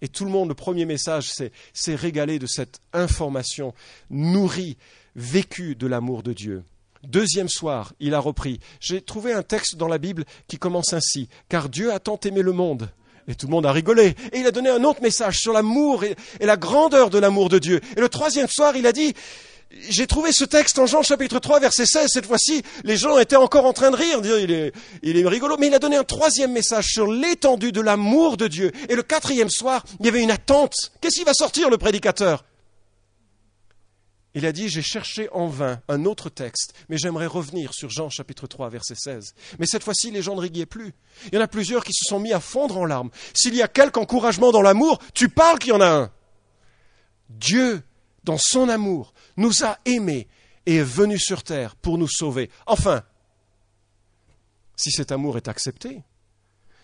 Et 0.00 0.08
tout 0.08 0.24
le 0.24 0.30
monde, 0.30 0.48
le 0.48 0.54
premier 0.54 0.84
message, 0.84 1.30
s'est 1.30 1.94
régalé 1.94 2.38
de 2.38 2.46
cette 2.46 2.80
information 2.92 3.74
nourrie, 4.10 4.76
vécue 5.16 5.76
de 5.76 5.86
l'amour 5.86 6.22
de 6.22 6.32
Dieu. 6.32 6.64
Deuxième 7.08 7.48
soir, 7.48 7.92
il 8.00 8.14
a 8.14 8.18
repris. 8.18 8.60
J'ai 8.80 9.00
trouvé 9.00 9.32
un 9.32 9.42
texte 9.42 9.76
dans 9.76 9.88
la 9.88 9.98
Bible 9.98 10.24
qui 10.48 10.58
commence 10.58 10.92
ainsi. 10.92 11.28
Car 11.48 11.68
Dieu 11.68 11.92
a 11.92 11.98
tant 11.98 12.18
aimé 12.24 12.42
le 12.42 12.52
monde. 12.52 12.90
Et 13.26 13.34
tout 13.34 13.46
le 13.46 13.52
monde 13.52 13.66
a 13.66 13.72
rigolé. 13.72 14.14
Et 14.32 14.40
il 14.40 14.46
a 14.46 14.50
donné 14.50 14.68
un 14.68 14.84
autre 14.84 15.02
message 15.02 15.38
sur 15.38 15.52
l'amour 15.52 16.04
et, 16.04 16.16
la 16.40 16.56
grandeur 16.56 17.10
de 17.10 17.18
l'amour 17.18 17.48
de 17.48 17.58
Dieu. 17.58 17.80
Et 17.96 18.00
le 18.00 18.08
troisième 18.08 18.48
soir, 18.48 18.76
il 18.76 18.86
a 18.86 18.92
dit, 18.92 19.14
j'ai 19.88 20.06
trouvé 20.06 20.30
ce 20.30 20.44
texte 20.44 20.78
en 20.78 20.86
Jean 20.86 21.02
chapitre 21.02 21.38
3 21.38 21.60
verset 21.60 21.86
16. 21.86 22.10
Cette 22.12 22.26
fois-ci, 22.26 22.62
les 22.84 22.96
gens 22.96 23.18
étaient 23.18 23.36
encore 23.36 23.64
en 23.64 23.72
train 23.72 23.90
de 23.90 23.96
rire, 23.96 24.20
il 24.22 24.50
est, 24.50 24.72
il 25.02 25.16
est 25.16 25.26
rigolo. 25.26 25.56
Mais 25.58 25.68
il 25.68 25.74
a 25.74 25.78
donné 25.78 25.96
un 25.96 26.04
troisième 26.04 26.52
message 26.52 26.86
sur 26.88 27.06
l'étendue 27.06 27.72
de 27.72 27.80
l'amour 27.80 28.36
de 28.36 28.46
Dieu. 28.46 28.72
Et 28.88 28.94
le 28.94 29.02
quatrième 29.02 29.50
soir, 29.50 29.84
il 30.00 30.06
y 30.06 30.08
avait 30.08 30.22
une 30.22 30.30
attente. 30.30 30.74
Qu'est-ce 31.00 31.18
qui 31.18 31.24
va 31.24 31.34
sortir 31.34 31.70
le 31.70 31.78
prédicateur? 31.78 32.44
Il 34.34 34.46
a 34.46 34.52
dit, 34.52 34.68
j'ai 34.68 34.82
cherché 34.82 35.28
en 35.30 35.46
vain 35.46 35.80
un 35.88 36.04
autre 36.04 36.28
texte, 36.28 36.74
mais 36.88 36.98
j'aimerais 36.98 37.26
revenir 37.26 37.72
sur 37.72 37.88
Jean 37.88 38.10
chapitre 38.10 38.48
3 38.48 38.68
verset 38.68 38.96
16. 38.96 39.34
Mais 39.60 39.66
cette 39.66 39.84
fois-ci, 39.84 40.10
les 40.10 40.22
gens 40.22 40.34
ne 40.34 40.40
riguaient 40.40 40.66
plus. 40.66 40.92
Il 41.26 41.36
y 41.36 41.38
en 41.38 41.40
a 41.40 41.48
plusieurs 41.48 41.84
qui 41.84 41.92
se 41.94 42.04
sont 42.08 42.18
mis 42.18 42.32
à 42.32 42.40
fondre 42.40 42.76
en 42.78 42.84
larmes. 42.84 43.10
S'il 43.32 43.54
y 43.54 43.62
a 43.62 43.68
quelque 43.68 43.98
encouragement 43.98 44.50
dans 44.50 44.62
l'amour, 44.62 44.98
tu 45.14 45.28
parles 45.28 45.60
qu'il 45.60 45.70
y 45.70 45.76
en 45.76 45.80
a 45.80 45.88
un. 45.88 46.10
Dieu, 47.28 47.82
dans 48.24 48.38
son 48.38 48.68
amour, 48.68 49.14
nous 49.36 49.62
a 49.62 49.78
aimés 49.84 50.26
et 50.66 50.76
est 50.76 50.82
venu 50.82 51.18
sur 51.18 51.44
terre 51.44 51.76
pour 51.76 51.96
nous 51.96 52.08
sauver. 52.08 52.50
Enfin, 52.66 53.04
si 54.74 54.90
cet 54.90 55.12
amour 55.12 55.36
est 55.36 55.46
accepté, 55.46 56.02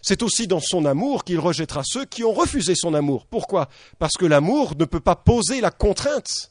c'est 0.03 0.23
aussi 0.23 0.47
dans 0.47 0.61
son 0.61 0.85
amour 0.85 1.25
qu'il 1.25 1.41
rejettera 1.41 1.83
ceux 1.85 2.05
qui 2.05 2.23
ont 2.23 2.33
refusé 2.33 2.75
son 2.77 2.95
amour. 2.95 3.27
Pourquoi? 3.27 3.69
Parce 3.99 4.17
que 4.17 4.25
l'amour 4.25 4.75
ne 4.79 4.85
peut 4.85 5.01
pas 5.01 5.17
poser 5.17 5.61
la 5.61 5.73
contrainte 5.73 6.50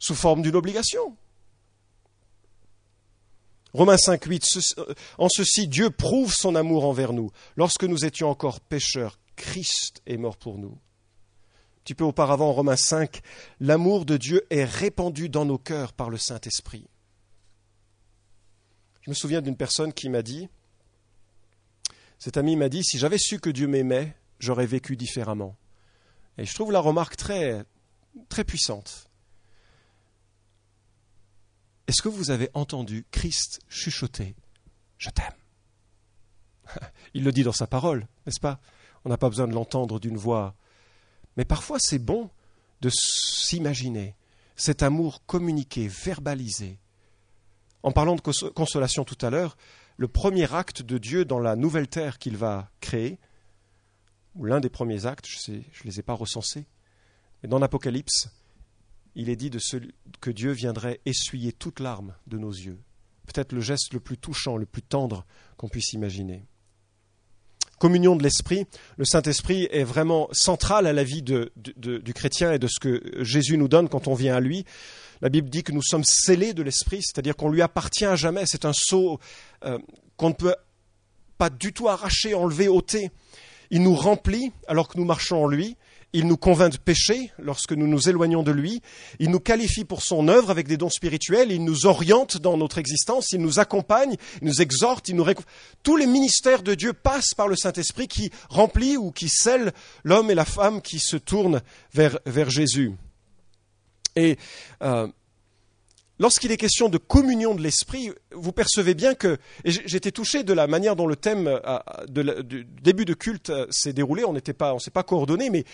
sous 0.00 0.16
forme 0.16 0.42
d'une 0.42 0.56
obligation. 0.56 1.16
Romains 3.72 3.98
5, 3.98 4.24
8, 4.24 4.44
en 5.18 5.28
ceci 5.28 5.68
Dieu 5.68 5.90
prouve 5.90 6.34
son 6.34 6.56
amour 6.56 6.84
envers 6.84 7.12
nous. 7.12 7.30
Lorsque 7.54 7.84
nous 7.84 8.04
étions 8.04 8.28
encore 8.28 8.58
pécheurs, 8.58 9.20
Christ 9.36 10.02
est 10.06 10.16
mort 10.16 10.36
pour 10.36 10.58
nous 10.58 10.76
petit 11.90 11.96
peu 11.96 12.04
auparavant, 12.04 12.50
en 12.50 12.52
Romains 12.52 12.76
5, 12.76 13.20
l'amour 13.58 14.04
de 14.04 14.16
Dieu 14.16 14.46
est 14.50 14.64
répandu 14.64 15.28
dans 15.28 15.44
nos 15.44 15.58
cœurs 15.58 15.92
par 15.92 16.08
le 16.08 16.18
Saint-Esprit. 16.18 16.86
Je 19.00 19.10
me 19.10 19.14
souviens 19.16 19.42
d'une 19.42 19.56
personne 19.56 19.92
qui 19.92 20.08
m'a 20.08 20.22
dit, 20.22 20.48
cet 22.16 22.36
ami 22.36 22.54
m'a 22.54 22.68
dit, 22.68 22.84
si 22.84 22.96
j'avais 22.96 23.18
su 23.18 23.40
que 23.40 23.50
Dieu 23.50 23.66
m'aimait, 23.66 24.14
j'aurais 24.38 24.66
vécu 24.66 24.94
différemment. 24.96 25.56
Et 26.38 26.44
je 26.44 26.54
trouve 26.54 26.70
la 26.70 26.78
remarque 26.78 27.16
très, 27.16 27.64
très 28.28 28.44
puissante. 28.44 29.09
Est-ce 31.90 32.02
que 32.02 32.08
vous 32.08 32.30
avez 32.30 32.50
entendu 32.54 33.04
Christ 33.10 33.58
chuchoter 33.68 34.36
Je 34.96 35.10
t'aime 35.10 35.34
Il 37.14 37.24
le 37.24 37.32
dit 37.32 37.42
dans 37.42 37.50
sa 37.50 37.66
parole, 37.66 38.06
n'est-ce 38.24 38.38
pas? 38.38 38.60
On 39.04 39.08
n'a 39.08 39.18
pas 39.18 39.28
besoin 39.28 39.48
de 39.48 39.54
l'entendre 39.54 39.98
d'une 39.98 40.16
voix 40.16 40.54
mais 41.36 41.44
parfois, 41.44 41.78
c'est 41.80 41.98
bon 41.98 42.30
de 42.80 42.90
s'imaginer 42.92 44.14
cet 44.54 44.84
amour 44.84 45.26
communiqué, 45.26 45.88
verbalisé. 45.88 46.78
En 47.82 47.90
parlant 47.90 48.14
de 48.14 48.50
consolation 48.50 49.04
tout 49.04 49.18
à 49.20 49.30
l'heure, 49.30 49.56
le 49.96 50.06
premier 50.06 50.54
acte 50.54 50.82
de 50.82 50.96
Dieu 50.96 51.24
dans 51.24 51.40
la 51.40 51.56
nouvelle 51.56 51.88
terre 51.88 52.18
qu'il 52.18 52.36
va 52.36 52.70
créer, 52.80 53.18
ou 54.36 54.44
l'un 54.44 54.60
des 54.60 54.70
premiers 54.70 55.06
actes, 55.06 55.26
je 55.26 55.50
ne 55.52 55.62
les 55.82 55.98
ai 55.98 56.02
pas 56.04 56.14
recensés, 56.14 56.66
mais 57.42 57.48
dans 57.48 57.58
l'Apocalypse, 57.58 58.30
il 59.14 59.28
est 59.28 59.36
dit 59.36 59.50
que 60.20 60.30
Dieu 60.30 60.52
viendrait 60.52 61.00
essuyer 61.06 61.52
toute 61.52 61.80
larme 61.80 62.14
de 62.26 62.38
nos 62.38 62.52
yeux. 62.52 62.80
Peut-être 63.26 63.52
le 63.52 63.60
geste 63.60 63.92
le 63.92 64.00
plus 64.00 64.18
touchant, 64.18 64.56
le 64.56 64.66
plus 64.66 64.82
tendre 64.82 65.24
qu'on 65.56 65.68
puisse 65.68 65.92
imaginer 65.92 66.46
communion 67.80 68.14
de 68.14 68.22
l'Esprit, 68.22 68.66
le 68.98 69.04
Saint-Esprit 69.04 69.66
est 69.72 69.82
vraiment 69.82 70.28
central 70.32 70.86
à 70.86 70.92
la 70.92 71.02
vie 71.02 71.22
du 71.22 72.14
chrétien 72.14 72.52
et 72.52 72.58
de 72.60 72.68
ce 72.68 72.78
que 72.78 73.24
Jésus 73.24 73.56
nous 73.56 73.68
donne 73.68 73.88
quand 73.88 74.06
on 74.06 74.14
vient 74.14 74.36
à 74.36 74.40
lui. 74.40 74.64
La 75.22 75.30
Bible 75.30 75.48
dit 75.48 75.64
que 75.64 75.72
nous 75.72 75.82
sommes 75.82 76.04
scellés 76.04 76.52
de 76.52 76.62
l'Esprit, 76.62 77.02
c'est-à-dire 77.02 77.34
qu'on 77.36 77.50
lui 77.50 77.62
appartient 77.62 78.04
à 78.04 78.16
jamais. 78.16 78.44
C'est 78.46 78.64
un 78.64 78.72
sceau 78.72 79.18
euh, 79.64 79.78
qu'on 80.16 80.28
ne 80.28 80.34
peut 80.34 80.54
pas 81.38 81.50
du 81.50 81.72
tout 81.72 81.88
arracher, 81.88 82.34
enlever, 82.34 82.68
ôter. 82.68 83.10
Il 83.70 83.82
nous 83.82 83.94
remplit 83.94 84.52
alors 84.68 84.88
que 84.88 84.98
nous 84.98 85.04
marchons 85.06 85.44
en 85.44 85.48
lui. 85.48 85.76
Il 86.12 86.26
nous 86.26 86.36
convainc 86.36 86.72
de 86.72 86.76
péché 86.76 87.30
lorsque 87.38 87.72
nous 87.72 87.86
nous 87.86 88.08
éloignons 88.08 88.42
de 88.42 88.50
lui. 88.50 88.82
Il 89.20 89.30
nous 89.30 89.38
qualifie 89.38 89.84
pour 89.84 90.02
son 90.02 90.26
œuvre 90.26 90.50
avec 90.50 90.66
des 90.66 90.76
dons 90.76 90.90
spirituels. 90.90 91.52
Il 91.52 91.64
nous 91.64 91.86
oriente 91.86 92.38
dans 92.38 92.56
notre 92.56 92.78
existence. 92.78 93.30
Il 93.32 93.40
nous 93.40 93.60
accompagne. 93.60 94.16
Il 94.42 94.48
nous 94.48 94.60
exhorte. 94.60 95.08
Il 95.08 95.16
nous 95.16 95.26
Tous 95.84 95.96
les 95.96 96.06
ministères 96.06 96.64
de 96.64 96.74
Dieu 96.74 96.92
passent 96.92 97.34
par 97.34 97.46
le 97.46 97.54
Saint-Esprit 97.54 98.08
qui 98.08 98.30
remplit 98.48 98.96
ou 98.96 99.12
qui 99.12 99.28
scelle 99.28 99.72
l'homme 100.02 100.30
et 100.30 100.34
la 100.34 100.44
femme 100.44 100.82
qui 100.82 100.98
se 100.98 101.16
tournent 101.16 101.62
vers, 101.94 102.18
vers 102.26 102.50
Jésus. 102.50 102.92
Et 104.16 104.36
euh, 104.82 105.06
lorsqu'il 106.20 106.52
est 106.52 106.56
question 106.56 106.88
de 106.88 106.98
communion 106.98 107.56
de 107.56 107.62
l'esprit, 107.62 108.12
vous 108.30 108.52
percevez 108.52 108.94
bien 108.94 109.14
que, 109.14 109.38
j'étais 109.64 110.12
touché 110.12 110.44
de 110.44 110.52
la 110.52 110.68
manière 110.68 110.94
dont 110.94 111.08
le 111.08 111.16
thème 111.16 111.48
euh, 111.48 112.42
du 112.42 112.64
début 112.64 113.04
de 113.04 113.14
culte 113.14 113.50
euh, 113.50 113.66
s'est 113.70 113.92
déroulé, 113.92 114.24
on 114.24 114.32
n'était 114.32 114.52
pas, 114.52 114.72
on 114.74 114.78
s'est 114.78 114.92
pas 114.92 115.02
coordonné, 115.02 115.50
mais 115.50 115.64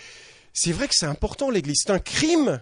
c'est 0.53 0.71
vrai 0.71 0.87
que 0.87 0.95
c'est 0.95 1.05
important 1.05 1.51
l'Église. 1.51 1.81
C'est 1.83 1.91
un 1.91 1.99
crime 1.99 2.61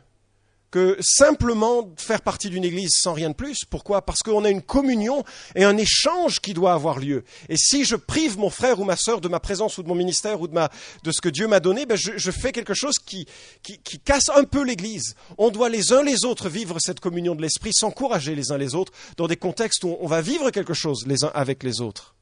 que 0.72 0.98
simplement 1.00 1.94
faire 1.98 2.22
partie 2.22 2.50
d'une 2.50 2.64
église 2.64 2.92
sans 2.96 3.14
rien 3.14 3.30
de 3.30 3.36
plus. 3.36 3.66
Pourquoi? 3.66 4.02
Parce 4.02 4.22
qu'on 4.22 4.44
a 4.44 4.50
une 4.50 4.62
communion 4.62 5.24
et 5.56 5.64
un 5.64 5.78
échange 5.78 6.40
qui 6.42 6.54
doit 6.54 6.74
avoir 6.74 7.00
lieu. 7.00 7.24
Et 7.50 7.58
si 7.58 7.86
je 7.86 7.96
prive 7.96 8.38
mon 8.38 8.50
frère 8.50 8.80
ou 8.80 8.84
ma 8.84 8.96
sœur 8.96 9.22
de 9.22 9.28
ma 9.28 9.40
présence 9.40 9.78
ou 9.78 9.84
de 9.84 9.88
mon 9.88 9.96
ministère 9.96 10.42
ou 10.42 10.48
de, 10.48 10.54
ma, 10.54 10.70
de 11.04 11.12
ce 11.12 11.22
que 11.22 11.30
Dieu 11.30 11.48
m'a 11.48 11.60
donné, 11.60 11.86
ben 11.86 11.98
je, 11.98 12.32
fais 12.32 12.52
quelque 12.52 12.74
chose 12.74 12.96
qui, 13.04 13.26
qui, 13.64 13.78
qui 13.80 14.00
casse 14.00 14.30
un 14.30 14.44
peu 14.44 14.64
l'église. 14.64 15.16
On 15.38 15.50
doit 15.50 15.70
les 15.70 15.94
uns 15.94 16.04
les 16.04 16.26
autres 16.26 16.50
vivre 16.50 16.80
cette 16.80 17.00
communion 17.00 17.36
de 17.36 17.42
l'esprit, 17.42 17.72
s'encourager 17.74 18.36
les 18.36 18.52
uns 18.52 18.58
les 18.58 18.76
autres 18.76 18.92
dans 19.18 19.28
des 19.28 19.38
contextes 19.38 19.84
où 19.84 19.98
on 20.00 20.08
va 20.08 20.22
vivre 20.22 20.50
quelque 20.50 20.74
chose 20.74 21.06
les 21.08 21.24
uns 21.24 21.32
avec 21.34 21.64
les 21.64 21.82
autres. 21.82 22.15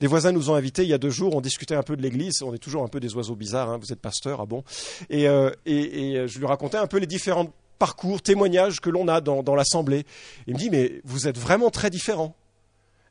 Des 0.00 0.06
voisins 0.06 0.32
nous 0.32 0.50
ont 0.50 0.54
invités 0.54 0.82
il 0.82 0.88
y 0.88 0.94
a 0.94 0.98
deux 0.98 1.10
jours, 1.10 1.34
on 1.34 1.40
discutait 1.40 1.74
un 1.74 1.82
peu 1.82 1.96
de 1.96 2.02
l'église, 2.02 2.42
on 2.42 2.54
est 2.54 2.58
toujours 2.58 2.84
un 2.84 2.88
peu 2.88 3.00
des 3.00 3.14
oiseaux 3.14 3.34
bizarres, 3.34 3.70
hein, 3.70 3.78
vous 3.78 3.92
êtes 3.92 4.00
pasteur, 4.00 4.40
ah 4.40 4.46
bon? 4.46 4.62
Et, 5.10 5.28
euh, 5.28 5.50
et, 5.66 6.26
je 6.26 6.38
lui 6.38 6.46
racontais 6.46 6.76
un 6.76 6.86
peu 6.86 6.98
les 6.98 7.06
différents 7.06 7.52
parcours, 7.78 8.22
témoignages 8.22 8.80
que 8.80 8.90
l'on 8.90 9.08
a 9.08 9.20
dans, 9.20 9.54
l'assemblée. 9.54 10.04
Il 10.46 10.54
me 10.54 10.58
dit, 10.58 10.70
mais 10.70 11.00
vous 11.04 11.26
êtes 11.26 11.38
vraiment 11.38 11.70
très 11.70 11.90
différents. 11.90 12.36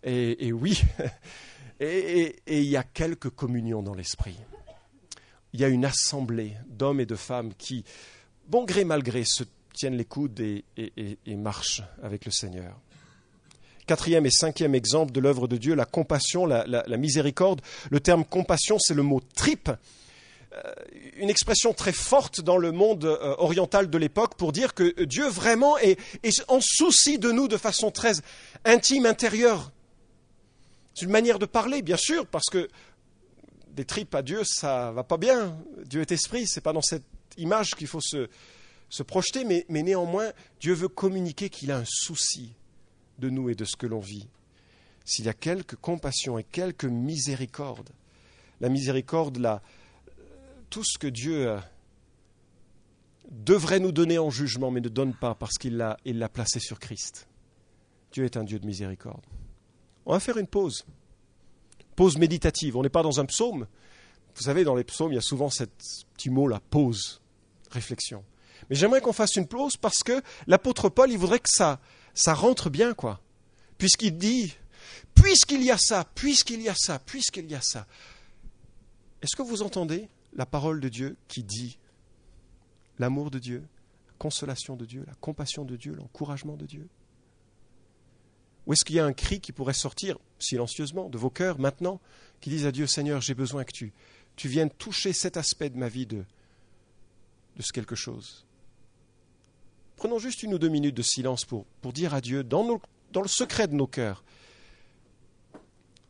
Et, 0.04 0.54
oui, 0.54 0.82
et, 1.80 2.36
il 2.48 2.64
y 2.64 2.78
a 2.78 2.84
quelques 2.84 3.30
communions 3.30 3.82
dans 3.82 3.94
l'esprit. 3.94 4.38
Il 5.54 5.60
y 5.60 5.66
a 5.66 5.68
une 5.68 5.86
assemblée 5.86 6.54
d'hommes 6.70 7.02
et 7.02 7.06
de 7.06 7.16
femmes 7.16 7.54
qui, 7.58 7.84
bon 8.48 8.64
gré 8.64 8.86
mal 8.86 9.04
gré, 9.04 9.24
se 9.26 9.44
tiennent 9.74 9.98
les 9.98 10.06
coudes 10.06 10.40
et 10.40 10.64
marchent 11.36 11.84
avec 12.02 12.26
le 12.26 12.32
Seigneur 12.32 12.80
quatrième 13.88 14.26
et 14.26 14.32
cinquième 14.32 14.76
exemple 14.76 15.12
de 15.12 15.20
l'œuvre 15.20 15.48
de 15.48 15.58
Dieu, 15.58 15.74
la 15.74 15.86
compassion, 15.86 16.46
la, 16.46 16.98
miséricorde. 16.98 17.62
Le 17.90 18.00
terme 18.00 18.24
compassion, 18.24 18.78
c'est 18.78 18.94
le 18.94 19.02
mot 19.02 19.22
tripe, 19.34 19.72
euh, 20.54 20.74
une 21.16 21.30
expression 21.30 21.74
très 21.74 21.94
forte 21.94 22.42
dans 22.42 22.58
le 22.58 22.72
monde 22.72 23.06
euh, 23.06 23.36
oriental 23.38 23.90
de 23.90 23.98
l'époque 23.98 24.36
pour 24.36 24.52
dire 24.52 24.74
que 24.74 25.04
Dieu 25.04 25.28
vraiment 25.28 25.78
est, 25.80 25.98
en 26.48 26.60
souci 26.62 27.18
de 27.18 27.32
nous 27.32 27.48
de 27.48 27.58
façon 27.58 27.90
très 27.90 28.14
intime, 28.66 29.06
intérieure. 29.06 29.72
C'est 30.94 31.06
une 31.06 31.12
manière 31.12 31.40
de 31.40 31.46
parler, 31.46 31.82
bien 31.82 31.98
sûr, 31.98 32.28
parce 32.28 32.50
que 32.52 32.68
des 33.70 33.86
tripes 33.86 34.16
à 34.16 34.22
Dieu, 34.22 34.42
ça 34.44 34.92
va 34.92 35.04
pas 35.04 35.18
bien. 35.18 35.58
Dieu 35.86 36.02
est 36.02 36.12
esprit, 36.12 36.48
c'est 36.48 36.62
pas 36.62 36.74
dans 36.74 36.82
cette 36.82 37.06
image 37.38 37.72
qu'il 37.76 37.88
faut 37.88 38.02
se, 38.02 38.28
projeter, 39.04 39.46
mais 39.46 39.66
néanmoins, 39.70 40.32
Dieu 40.60 40.74
veut 40.74 40.88
communiquer 40.88 41.50
qu'il 41.50 41.72
a 41.72 41.78
un 41.78 41.86
souci 41.86 42.57
de 43.20 43.30
nous 43.30 43.50
et 43.50 43.56
de 43.56 43.66
ce 43.66 43.76
que 43.76 43.88
l'on 43.88 44.00
vit, 44.00 44.28
s'il 45.06 45.26
y 45.26 45.30
a 45.30 45.34
quelque 45.34 45.76
compassion 45.76 46.38
et 46.38 46.44
quelque 46.44 46.88
miséricorde, 46.88 47.90
la 48.60 48.70
miséricorde, 48.70 49.62
tout 50.70 50.84
ce 50.84 50.98
que 50.98 51.08
Dieu 51.08 51.50
euh, 51.50 51.60
devrait 53.30 53.80
nous 53.80 53.92
donner 53.92 54.18
en 54.18 54.30
jugement, 54.30 54.72
mais 54.72 54.82
ne 54.82 54.90
donne 54.90 55.14
pas 55.14 55.36
parce 55.36 55.58
qu'il 55.58 55.78
l'a, 55.78 55.98
l'a 56.06 56.30
placé 56.30 56.60
sur 56.60 56.80
Christ. 56.80 57.28
Dieu 58.12 58.26
est 58.26 58.38
un 58.38 58.44
Dieu 58.44 58.60
de 58.60 58.66
miséricorde. 58.66 59.24
On 60.06 60.14
va 60.14 60.20
faire 60.20 60.38
une 60.38 60.48
pause. 60.48 60.86
Pause 61.96 62.18
méditative. 62.18 62.78
On 62.78 62.84
n'est 62.84 62.90
pas 62.90 63.04
dans 63.04 63.20
un 63.20 63.26
psaume. 63.26 63.68
Vous 64.36 64.44
savez, 64.44 64.64
dans 64.64 64.76
les 64.76 64.84
psaumes, 64.84 65.12
il 65.12 65.16
y 65.16 65.20
a 65.20 65.22
souvent 65.22 65.50
ce 65.50 65.66
petit 66.14 66.30
mot, 66.30 66.48
la 66.48 66.60
pause, 66.60 67.22
réflexion. 67.72 68.24
Mais 68.70 68.76
j'aimerais 68.76 69.02
qu'on 69.02 69.14
fasse 69.14 69.36
une 69.36 69.48
pause 69.48 69.78
parce 69.78 70.00
que 70.00 70.22
l'apôtre 70.48 70.90
Paul, 70.90 71.12
il 71.12 71.18
voudrait 71.18 71.40
que 71.40 71.50
ça, 71.50 71.80
ça 72.18 72.34
rentre 72.34 72.72
bien, 72.72 72.96
quoi. 72.96 73.22
Puisqu'il 73.78 74.18
dit, 74.18 74.56
puisqu'il 75.14 75.62
y 75.62 75.70
a 75.70 75.78
ça, 75.78 76.04
puisqu'il 76.16 76.62
y 76.62 76.68
a 76.68 76.74
ça, 76.76 76.98
puisqu'il 76.98 77.46
y 77.46 77.54
a 77.54 77.62
ça. 77.62 77.86
Est-ce 79.22 79.36
que 79.36 79.44
vous 79.44 79.62
entendez 79.62 80.10
la 80.34 80.48
parole 80.48 80.82
de 80.82 80.90
Dieu 80.90 81.16
qui 81.28 81.44
dit 81.44 81.78
l'amour 82.98 83.30
de 83.30 83.38
Dieu, 83.38 83.64
la 84.08 84.14
consolation 84.18 84.76
de 84.76 84.86
Dieu, 84.86 85.04
la 85.06 85.14
compassion 85.22 85.64
de 85.64 85.76
Dieu, 85.76 85.94
l'encouragement 85.94 86.58
de 86.58 86.66
Dieu? 86.66 86.88
Ou 88.66 88.74
est-ce 88.74 88.84
qu'il 88.84 88.96
y 88.96 89.00
a 89.00 89.06
un 89.06 89.14
cri 89.14 89.40
qui 89.40 89.52
pourrait 89.52 89.74
sortir 89.74 90.18
silencieusement 90.40 91.10
de 91.10 91.20
vos 91.20 91.30
cœurs 91.30 91.60
maintenant, 91.60 92.02
qui 92.42 92.50
disent 92.50 92.66
à 92.66 92.72
Dieu, 92.72 92.88
Seigneur, 92.88 93.22
j'ai 93.22 93.36
besoin 93.36 93.64
que 93.64 93.72
tu, 93.72 93.94
tu 94.36 94.48
viennes 94.48 94.72
toucher 94.72 95.14
cet 95.14 95.38
aspect 95.38 95.70
de 95.70 95.78
ma 95.78 95.88
vie 95.88 96.08
de, 96.08 96.26
de 97.58 97.62
ce 97.62 97.72
quelque 97.72 97.96
chose? 97.96 98.47
Prenons 99.98 100.20
juste 100.20 100.44
une 100.44 100.54
ou 100.54 100.60
deux 100.60 100.70
minutes 100.70 100.96
de 100.96 101.02
silence 101.02 101.44
pour, 101.44 101.66
dire 101.92 102.14
à 102.14 102.22
Dieu, 102.22 102.44
dans, 102.44 102.80
le 103.16 103.28
secret 103.28 103.68
de 103.68 103.74
nos 103.74 103.88
cœurs, 103.88 104.24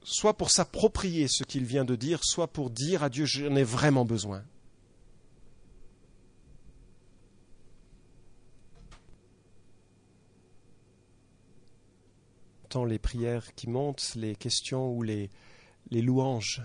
soit 0.04 0.36
pour 0.36 0.52
s'approprier 0.52 1.28
ce 1.30 1.46
qu'il 1.46 1.64
vient 1.64 1.86
de 1.86 1.96
dire, 1.96 2.20
soit 2.22 2.48
pour 2.48 2.70
dire 2.70 3.02
à 3.02 3.10
Dieu, 3.10 3.26
j'en 3.26 3.56
ai 3.56 3.64
vraiment 3.64 4.04
besoin. 4.04 4.44
Tant 12.68 12.84
les 12.84 13.00
prières 13.00 13.56
qui 13.56 13.70
montent, 13.70 14.16
les 14.16 14.36
questions 14.36 14.92
ou 14.92 15.02
les 15.02 15.30
louanges, 15.90 16.62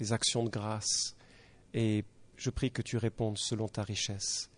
les 0.00 0.12
actions 0.12 0.42
de 0.42 0.50
grâce, 0.50 1.14
et 1.72 2.04
je 2.36 2.50
prie 2.50 2.72
que 2.72 2.82
tu 2.82 2.96
répondes 2.96 3.38
selon 3.38 3.68
ta 3.68 3.84
richesse 3.84 4.50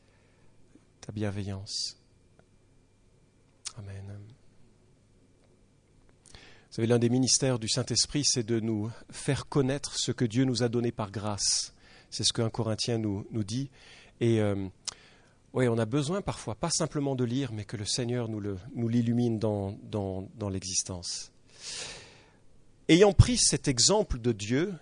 bienveillance. 1.11 1.97
Amen. 3.77 4.19
Vous 6.35 6.77
savez, 6.77 6.87
l'un 6.87 6.99
des 6.99 7.09
ministères 7.09 7.59
du 7.59 7.69
Saint-Esprit, 7.69 8.25
c'est 8.25 8.45
de 8.45 8.61
nous 8.61 8.91
faire 9.11 9.49
connaître 9.49 9.99
ce 9.99 10.13
que 10.13 10.25
Dieu 10.25 10.45
nous 10.45 10.63
a 10.63 10.69
donné 10.69 10.93
par 10.93 11.11
grâce. 11.11 11.75
C'est 12.11 12.25
ce 12.25 12.33
qu'un 12.33 12.51
Corinthien 12.51 12.99
nous, 12.99 13.27
nous 13.33 13.43
dit. 13.43 13.71
Et 14.21 14.41
euh, 14.41 14.69
oui, 15.53 15.67
on 15.67 15.79
a 15.79 15.85
besoin 15.85 16.23
parfois, 16.23 16.55
pas 16.55 16.71
simplement 16.71 17.17
de 17.17 17.25
lire, 17.25 17.53
mais 17.53 17.65
que 17.65 17.77
le 17.77 17.85
Seigneur 17.85 18.29
nous, 18.29 18.41
le, 18.41 18.57
nous 18.75 18.89
l'illumine 18.89 19.39
dans, 19.39 19.77
dans, 19.83 20.29
dans 20.37 20.49
l'existence. 20.49 21.33
Ayant 22.89 23.13
pris 23.13 23.37
cet 23.37 23.67
exemple 23.67 24.21
de 24.21 24.33
Dieu, 24.33 24.73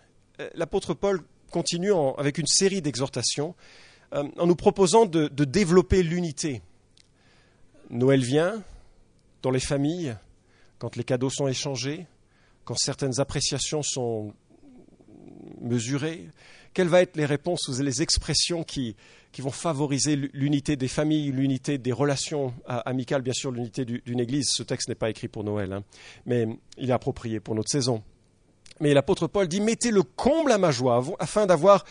euh, 0.41 0.51
l'apôtre 0.55 0.93
Paul 0.95 1.23
continue 1.51 1.93
avec 2.19 2.37
une 2.37 2.47
série 2.47 2.83
d'exhortations 2.83 3.55
euh, 4.15 4.25
en 4.39 4.47
nous 4.47 4.57
proposant 4.57 5.07
de, 5.07 5.29
développer 5.45 6.03
l'unité. 6.03 6.63
Noël 7.91 8.23
vient 8.23 8.63
dans 9.43 9.51
les 9.51 9.61
familles, 9.61 10.17
quand 10.79 10.97
les 10.97 11.05
cadeaux 11.05 11.31
sont 11.31 11.49
échangés, 11.49 12.07
quand 12.65 12.77
certaines 12.77 13.21
appréciations 13.21 13.83
sont 13.83 14.33
mesurées. 15.61 16.29
Quelles 16.75 16.89
vont 16.89 16.99
être 16.99 17.17
les 17.17 17.27
réponses 17.27 17.69
ou 17.69 17.83
les 17.83 18.03
expressions 18.03 18.63
qui, 18.63 18.97
vont 19.39 19.51
favoriser 19.51 20.17
l'unité 20.17 20.77
des 20.77 20.89
familles, 20.89 21.31
l'unité 21.31 21.79
des 21.79 21.93
relations 21.93 22.55
euh, 22.69 22.81
amicales, 22.85 23.23
bien 23.23 23.33
sûr 23.33 23.51
l'unité 23.51 23.85
d'une 23.85 24.21
Église? 24.21 24.49
Ce 24.51 24.63
texte 24.63 24.89
n'est 24.89 24.95
pas 24.95 25.11
écrit 25.11 25.29
pour 25.29 25.45
Noël, 25.45 25.73
hein, 25.73 25.85
mais 26.27 26.47
il 26.77 26.91
est 26.91 26.95
approprié 26.95 27.41
pour 27.41 27.55
notre 27.55 27.71
saison. 27.71 28.03
Mais 28.81 28.95
l'apôtre 28.95 29.27
Paul 29.27 29.49
dit, 29.49 29.61
mettez 29.61 29.91
le 29.91 30.03
comble 30.03 30.53
à 30.53 30.59
ma 30.59 30.71
joie 30.71 31.05
afin 31.19 31.47
d'avoir 31.47 31.85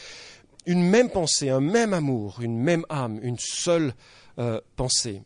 une 0.68 0.84
même 0.84 1.10
pensée, 1.10 1.50
un 1.50 1.62
même 1.62 1.94
amour, 1.94 2.42
une 2.42 2.60
même 2.60 2.86
âme, 2.90 3.20
une 3.24 3.40
seule 3.40 3.96
euh, 4.38 4.62
pensée. 4.76 5.24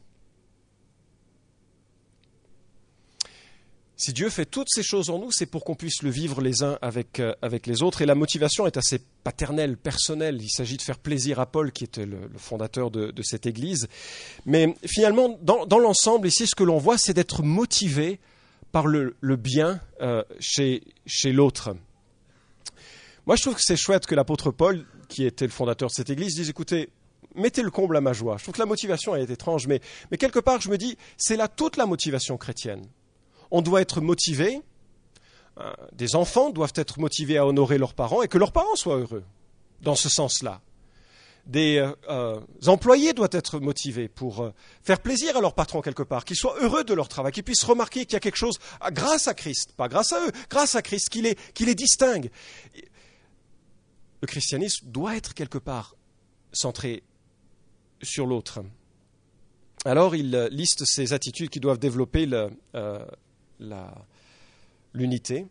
Si 3.97 4.13
Dieu 4.13 4.29
fait 4.29 4.45
toutes 4.45 4.69
ces 4.69 4.81
choses 4.81 5.09
en 5.09 5.19
nous, 5.19 5.31
c'est 5.31 5.45
pour 5.45 5.63
qu'on 5.63 5.75
puisse 5.75 6.01
le 6.01 6.09
vivre 6.09 6.41
les 6.41 6.63
uns 6.63 6.77
avec, 6.81 7.19
euh, 7.19 7.33
avec 7.41 7.67
les 7.67 7.83
autres. 7.83 8.01
Et 8.01 8.05
la 8.05 8.15
motivation 8.15 8.65
est 8.65 8.77
assez 8.77 8.99
paternelle, 9.23 9.77
personnelle. 9.77 10.39
Il 10.41 10.49
s'agit 10.49 10.77
de 10.77 10.81
faire 10.81 10.97
plaisir 10.97 11.39
à 11.39 11.45
Paul, 11.45 11.71
qui 11.71 11.83
était 11.83 12.05
le, 12.05 12.29
fondateur 12.37 12.89
de, 12.89 13.21
cette 13.21 13.45
Église. 13.45 13.87
Mais 14.45 14.75
finalement, 14.85 15.37
dans, 15.43 15.77
l'ensemble, 15.77 16.27
ici, 16.27 16.47
ce 16.47 16.55
que 16.55 16.63
l'on 16.63 16.79
voit, 16.79 16.97
c'est 16.97 17.13
d'être 17.13 17.43
motivé 17.43 18.19
par 18.71 18.87
le, 18.87 19.13
bien 19.35 19.81
euh, 20.01 20.23
chez, 20.39 20.83
chez 21.05 21.31
l'autre. 21.31 21.75
Moi, 23.27 23.35
je 23.35 23.43
trouve 23.43 23.55
que 23.55 23.61
c'est 23.61 23.77
chouette 23.77 24.07
que 24.07 24.15
l'apôtre 24.15 24.49
Paul 24.49 24.83
qui 25.11 25.25
était 25.25 25.45
le 25.45 25.51
fondateur 25.51 25.89
de 25.89 25.93
cette 25.93 26.09
église, 26.09 26.35
disent 26.35 26.49
écoutez, 26.49 26.89
mettez 27.35 27.61
le 27.61 27.69
comble 27.69 27.97
à 27.97 28.01
ma 28.01 28.13
joie. 28.13 28.37
Je 28.37 28.43
trouve 28.43 28.55
que 28.55 28.59
la 28.59 28.65
motivation 28.65 29.15
est 29.15 29.29
étrange, 29.29 29.67
mais, 29.67 29.81
mais 30.09 30.17
quelque 30.17 30.39
part, 30.39 30.61
je 30.61 30.69
me 30.69 30.77
dis, 30.77 30.97
c'est 31.17 31.35
là 31.35 31.47
toute 31.49 31.77
la 31.77 31.85
motivation 31.85 32.37
chrétienne. 32.37 32.87
On 33.51 33.61
doit 33.61 33.81
être 33.81 33.99
motivé, 33.99 34.61
euh, 35.59 35.71
des 35.91 36.15
enfants 36.15 36.49
doivent 36.49 36.73
être 36.75 36.99
motivés 36.99 37.37
à 37.37 37.45
honorer 37.45 37.77
leurs 37.77 37.93
parents 37.93 38.21
et 38.23 38.29
que 38.29 38.37
leurs 38.37 38.53
parents 38.53 38.75
soient 38.75 38.97
heureux, 38.97 39.23
dans 39.81 39.95
ce 39.95 40.07
sens-là. 40.07 40.61
Des 41.45 41.77
euh, 41.77 41.91
euh, 42.07 42.39
employés 42.67 43.11
doivent 43.13 43.33
être 43.33 43.59
motivés 43.59 44.07
pour 44.07 44.49
faire 44.83 45.01
plaisir 45.01 45.35
à 45.35 45.41
leur 45.41 45.55
patron 45.55 45.81
quelque 45.81 46.03
part, 46.03 46.23
qu'ils 46.23 46.37
soient 46.37 46.55
heureux 46.61 46.85
de 46.85 46.93
leur 46.93 47.09
travail, 47.09 47.33
qu'ils 47.33 47.43
puissent 47.43 47.65
remarquer 47.65 48.05
qu'il 48.05 48.13
y 48.13 48.15
a 48.15 48.21
quelque 48.21 48.37
chose, 48.37 48.59
grâce 48.91 49.27
à 49.27 49.33
Christ, 49.33 49.73
pas 49.75 49.89
grâce 49.89 50.13
à 50.13 50.25
eux, 50.25 50.31
grâce 50.49 50.75
à 50.75 50.81
Christ, 50.81 51.09
qui 51.09 51.35
qui 51.53 51.65
les 51.65 51.75
distingue 51.75 52.29
le 54.21 54.27
christianisme 54.27 54.87
doit 54.87 55.17
être 55.17 55.33
quelque 55.33 55.57
part 55.57 55.95
centré 56.53 57.03
sur 58.01 58.25
l'autre. 58.25 58.61
Alors 59.85 60.15
il 60.15 60.31
liste 60.51 60.83
ces 60.85 61.13
attitudes 61.13 61.49
qui 61.49 61.59
doivent 61.59 61.79
développer 61.79 62.29
euh, 62.75 63.05
l'unité, 64.93 65.47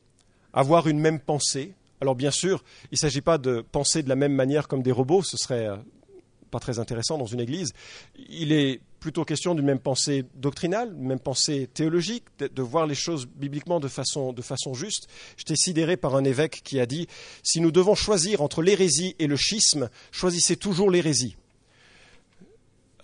avoir 0.53 0.87
une 0.87 1.01
même 1.01 1.21
pensée. 1.21 1.75
Alors 2.01 2.15
bien 2.15 2.31
sûr, 2.31 2.63
il 2.85 2.95
ne 2.95 2.99
s'agit 2.99 3.21
pas 3.21 3.39
de 3.39 3.61
penser 3.61 4.03
de 4.03 4.09
la 4.09 4.17
même 4.17 4.35
manière 4.35 4.69
comme 4.69 4.83
des 4.83 4.93
robots, 4.93 5.23
ce 5.23 5.37
serait 5.37 5.67
euh, 5.67 5.77
pas 6.51 6.61
très 6.61 6.79
intéressant 6.79 7.19
dans 7.19 7.27
une 7.27 7.41
église. 7.41 7.73
Il 8.29 8.53
est 8.53 8.81
plutôt 9.01 9.25
question 9.25 9.55
d'une 9.55 9.65
même 9.65 9.81
pensée 9.81 10.25
doctrinale, 10.37 10.95
une 10.97 11.07
même 11.07 11.19
pensée 11.19 11.69
théologique, 11.73 12.25
de, 12.39 12.63
voir 12.63 12.87
les 12.87 12.95
choses 12.95 13.27
bibliquement 13.27 13.81
de 13.81 13.89
façon, 13.89 14.33
de 14.33 14.43
façon 14.43 14.75
juste. 14.75 15.09
J'étais 15.37 15.57
sidéré 15.57 15.97
par 15.97 16.15
un 16.15 16.25
évêque 16.25 16.61
qui 16.63 16.79
a 16.79 16.87
dit 16.87 17.09
si 17.43 17.61
nous 17.61 17.73
devons 17.73 17.95
choisir 17.95 18.43
entre 18.43 18.63
l'hérésie 18.63 19.17
et 19.19 19.27
le 19.27 19.37
schisme, 19.37 19.89
choisissez 20.13 20.57
toujours 20.57 20.91
l'hérésie. 20.91 21.37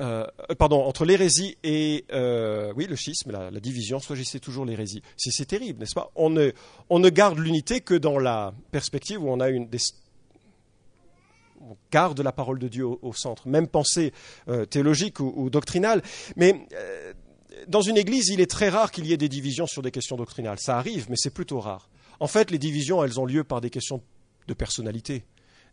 Euh, 0.01 0.27
pardon, 0.59 0.83
entre 0.83 1.07
l'hérésie 1.07 1.57
et 1.65 2.05
euh, 2.13 2.71
oui 2.77 2.87
le 2.87 2.97
schisme, 2.97 3.33
la, 3.33 3.51
division, 3.61 3.99
choisissez 3.99 4.41
toujours 4.41 4.67
l'hérésie. 4.67 5.03
C'est 5.17 5.47
terrible, 5.47 5.81
n'est-ce 5.81 5.95
pas? 5.95 6.11
On 6.15 6.29
ne, 6.29 6.53
on 6.91 6.99
ne 6.99 7.09
garde 7.09 7.39
l'unité 7.39 7.81
que 7.81 7.95
dans 7.95 8.19
la 8.19 8.53
perspective 8.71 9.23
où 9.23 9.31
on 9.31 9.41
a 9.41 9.49
une, 9.49 9.69
on 11.69 11.77
garde 11.91 12.21
la 12.21 12.33
parole 12.33 12.59
de 12.59 12.69
Dieu 12.69 12.87
au, 12.87 13.13
centre, 13.13 13.49
même 13.49 13.67
pensée 13.67 14.13
euh, 14.49 14.65
théologique 14.65 15.21
ou, 15.21 15.51
doctrinale. 15.51 16.03
Mais 16.37 16.67
euh, 16.75 17.13
dans 17.69 17.81
une 17.81 17.97
église, 17.97 18.29
il 18.29 18.41
est 18.41 18.51
très 18.51 18.69
rare 18.69 18.91
qu'il 18.91 19.07
y 19.07 19.13
ait 19.13 19.17
des 19.17 19.29
divisions 19.29 19.67
sur 19.67 19.83
des 19.83 19.91
questions 19.91 20.17
doctrinales. 20.17 20.59
Ça 20.59 20.79
arrive, 20.79 21.07
mais 21.09 21.17
c'est 21.17 21.31
plutôt 21.31 21.61
rare. 21.61 21.89
En 22.21 22.29
fait, 22.29 22.51
les 22.51 22.59
divisions, 22.59 23.03
elles 23.05 23.21
ont 23.21 23.27
lieu 23.27 23.45
par 23.45 23.61
des 23.61 23.71
questions 23.71 24.03
de 24.47 24.55
personnalité, 24.55 25.25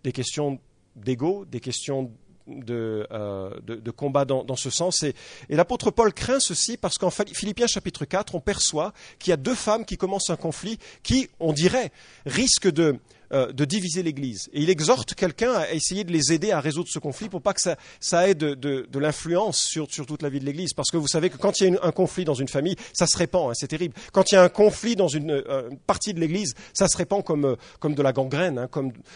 des 0.03 0.11
questions 0.11 0.59
d'ego, 0.95 1.45
des 1.45 1.59
questions 1.59 2.11
de, 2.47 3.07
euh, 3.11 3.51
combat 3.95 4.25
dans, 4.25 4.55
ce 4.55 4.69
sens. 4.69 5.03
Et, 5.03 5.15
et 5.49 5.55
l'apôtre 5.55 5.91
Paul 5.91 6.13
craint 6.13 6.39
ceci 6.39 6.75
parce 6.77 6.97
qu'en 6.97 7.09
Philippiens 7.09 7.67
chapitre 7.67 8.05
4, 8.05 8.35
on 8.35 8.39
perçoit 8.39 8.93
qu'il 9.19 9.31
y 9.31 9.33
a 9.33 9.37
deux 9.37 9.55
femmes 9.55 9.85
qui 9.85 9.97
commencent 9.97 10.29
un 10.29 10.35
conflit 10.35 10.77
qui, 11.03 11.29
on 11.39 11.53
dirait, 11.53 11.91
risquent 12.25 12.71
de 12.71 12.99
euh, 13.33 13.51
de 13.51 13.65
diviser 13.65 14.03
l'Église. 14.03 14.49
Et 14.53 14.61
il 14.61 14.69
exhorte 14.69 15.15
quelqu'un 15.15 15.53
à 15.53 15.71
essayer 15.71 16.03
de 16.03 16.11
les 16.11 16.31
aider 16.33 16.51
à 16.51 16.59
résoudre 16.59 16.87
ce 16.89 16.99
conflit 16.99 17.29
pour 17.29 17.41
pas 17.41 17.53
que 17.53 17.61
ça, 17.61 17.77
ça 17.99 18.29
ait 18.29 18.35
de, 18.35 18.87
l'influence 18.93 19.57
sur, 19.57 19.87
toute 19.87 20.21
la 20.21 20.29
vie 20.29 20.39
de 20.39 20.45
l'Église. 20.45 20.73
Parce 20.73 20.91
que 20.91 20.97
vous 20.97 21.07
savez 21.07 21.31
que 21.31 21.37
quand 21.37 21.59
il 21.59 21.73
y 21.73 21.75
a 21.75 21.79
un 21.83 21.91
conflit 21.91 22.25
dans 22.25 22.35
une 22.35 22.47
famille, 22.47 22.75
ça 22.93 23.07
se 23.07 23.17
répand, 23.17 23.49
hein, 23.49 23.53
c'est 23.55 23.67
terrible. 23.67 23.95
Quand 24.11 24.31
il 24.31 24.35
y 24.35 24.37
a 24.37 24.43
un 24.43 24.49
conflit 24.49 24.95
dans 24.95 25.07
une, 25.07 25.31
euh, 25.31 25.69
partie 25.87 26.13
de 26.13 26.19
l'Église, 26.19 26.53
ça 26.73 26.87
se 26.87 26.95
répand 26.95 27.23
comme, 27.23 27.45
euh, 27.45 27.89
de 27.89 28.01
la 28.03 28.13
gangrène. 28.13 28.59
Hein, 28.59 28.69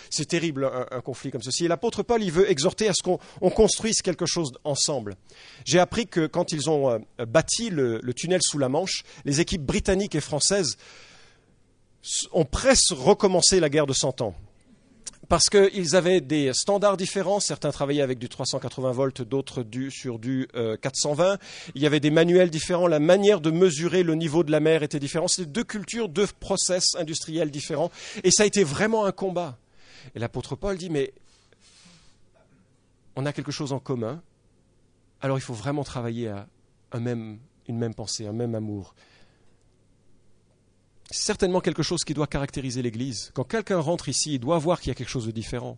c'est 0.10 0.28
terrible 0.28 0.66
un, 0.66 0.98
un, 0.98 1.02
conflit 1.02 1.30
comme 1.30 1.44
ceci. 1.44 1.66
Et 1.66 1.68
l'apôtre 1.68 2.02
Paul, 2.02 2.24
il 2.24 2.32
veut 2.32 2.50
exhorter 2.50 2.88
à 2.88 2.94
ce 2.94 3.04
qu'on 3.04 3.50
construise 3.52 4.02
quelque 4.02 4.26
chose 4.26 4.52
ensemble. 4.64 5.16
J'ai 5.64 5.80
appris 5.80 6.08
que 6.08 6.26
quand 6.26 6.52
ils 6.52 6.72
ont 6.72 7.00
bâti 7.28 7.70
le 7.70 8.14
tunnel 8.16 8.42
sous 8.42 8.58
la 8.58 8.70
Manche, 8.70 9.04
les 9.26 9.42
équipes 9.42 9.64
britanniques 9.64 10.16
et 10.16 10.22
françaises 10.22 10.78
ont 12.32 12.46
presque 12.46 12.92
recommencé 12.92 13.60
la 13.60 13.70
guerre 13.70 13.88
de 13.88 13.94
Cent 13.94 14.22
Ans. 14.22 14.36
Parce 15.30 15.50
qu'ils 15.50 15.96
avaient 15.98 16.22
des 16.22 16.54
standards 16.54 16.96
différents, 16.96 17.42
certains 17.42 17.72
travaillaient 17.72 18.02
avec 18.02 18.18
du 18.18 18.30
380 18.30 18.92
volts, 18.92 19.22
d'autres 19.22 19.66
sur 19.90 20.20
du 20.20 20.48
420. 20.82 21.24
Euh, 21.26 21.38
Il 21.76 21.82
y 21.82 21.86
avait 21.86 22.00
des 22.00 22.12
manuels 22.12 22.50
différents, 22.50 22.88
la 22.88 23.00
manière 23.00 23.42
de 23.42 23.52
mesurer 23.52 24.04
le 24.04 24.16
niveau 24.16 24.44
de 24.44 24.52
la 24.52 24.62
mer 24.62 24.84
était 24.84 25.00
différente. 25.00 25.30
C'était 25.32 25.52
deux 25.52 25.66
cultures, 25.66 26.08
deux 26.08 26.28
process 26.40 26.96
industriels 26.96 27.52
différents. 27.52 27.92
Et 28.24 28.32
ça 28.32 28.44
a 28.44 28.46
été 28.46 28.64
vraiment 28.64 29.06
un 29.06 29.12
combat. 29.12 29.58
Et 30.16 30.20
l'apôtre 30.20 30.56
Paul 30.56 30.78
dit, 30.78 30.90
mais 30.90 31.14
on 33.18 33.26
a 33.26 33.34
quelque 33.34 33.52
chose 33.52 33.74
en 33.74 33.80
commun, 33.80 34.22
alors 35.20 35.38
il 35.38 35.42
faut 35.42 35.54
vraiment 35.54 35.84
travailler 35.84 36.30
à 36.30 36.48
une 36.94 37.40
même 37.68 37.94
pensée, 37.94 38.28
un 38.28 38.34
même 38.34 38.56
amour 38.56 38.96
certainement 41.12 41.62
quelque 41.62 41.84
chose 41.84 42.04
qui 42.04 42.14
doit 42.14 42.28
caractériser 42.28 42.82
l'Église. 42.82 43.32
Quand 43.34 43.44
quelqu'un 43.44 43.80
rentre 43.80 44.10
ici, 44.10 44.34
il 44.34 44.40
doit 44.40 44.58
voir 44.58 44.80
qu'il 44.80 44.90
y 44.90 44.92
a 44.92 44.96
quelque 44.96 45.10
chose 45.10 45.26
de 45.26 45.32
différent. 45.32 45.78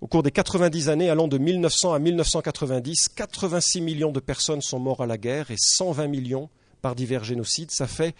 Au 0.00 0.06
cours 0.06 0.22
des 0.22 0.30
90 0.30 0.88
années, 0.88 1.08
allant 1.08 1.28
de 1.28 1.38
1900 1.38 1.94
à 1.94 1.98
1990, 1.98 3.08
86 3.14 3.80
millions 3.80 4.12
de 4.12 4.20
personnes 4.20 4.60
sont 4.60 4.78
mortes 4.78 5.00
à 5.00 5.06
la 5.06 5.16
guerre 5.16 5.50
et 5.50 5.56
120 5.56 6.08
millions 6.08 6.50
par 6.82 6.94
divers 6.94 7.24
génocides. 7.24 7.70
Ça 7.70 7.86
fait 7.86 8.14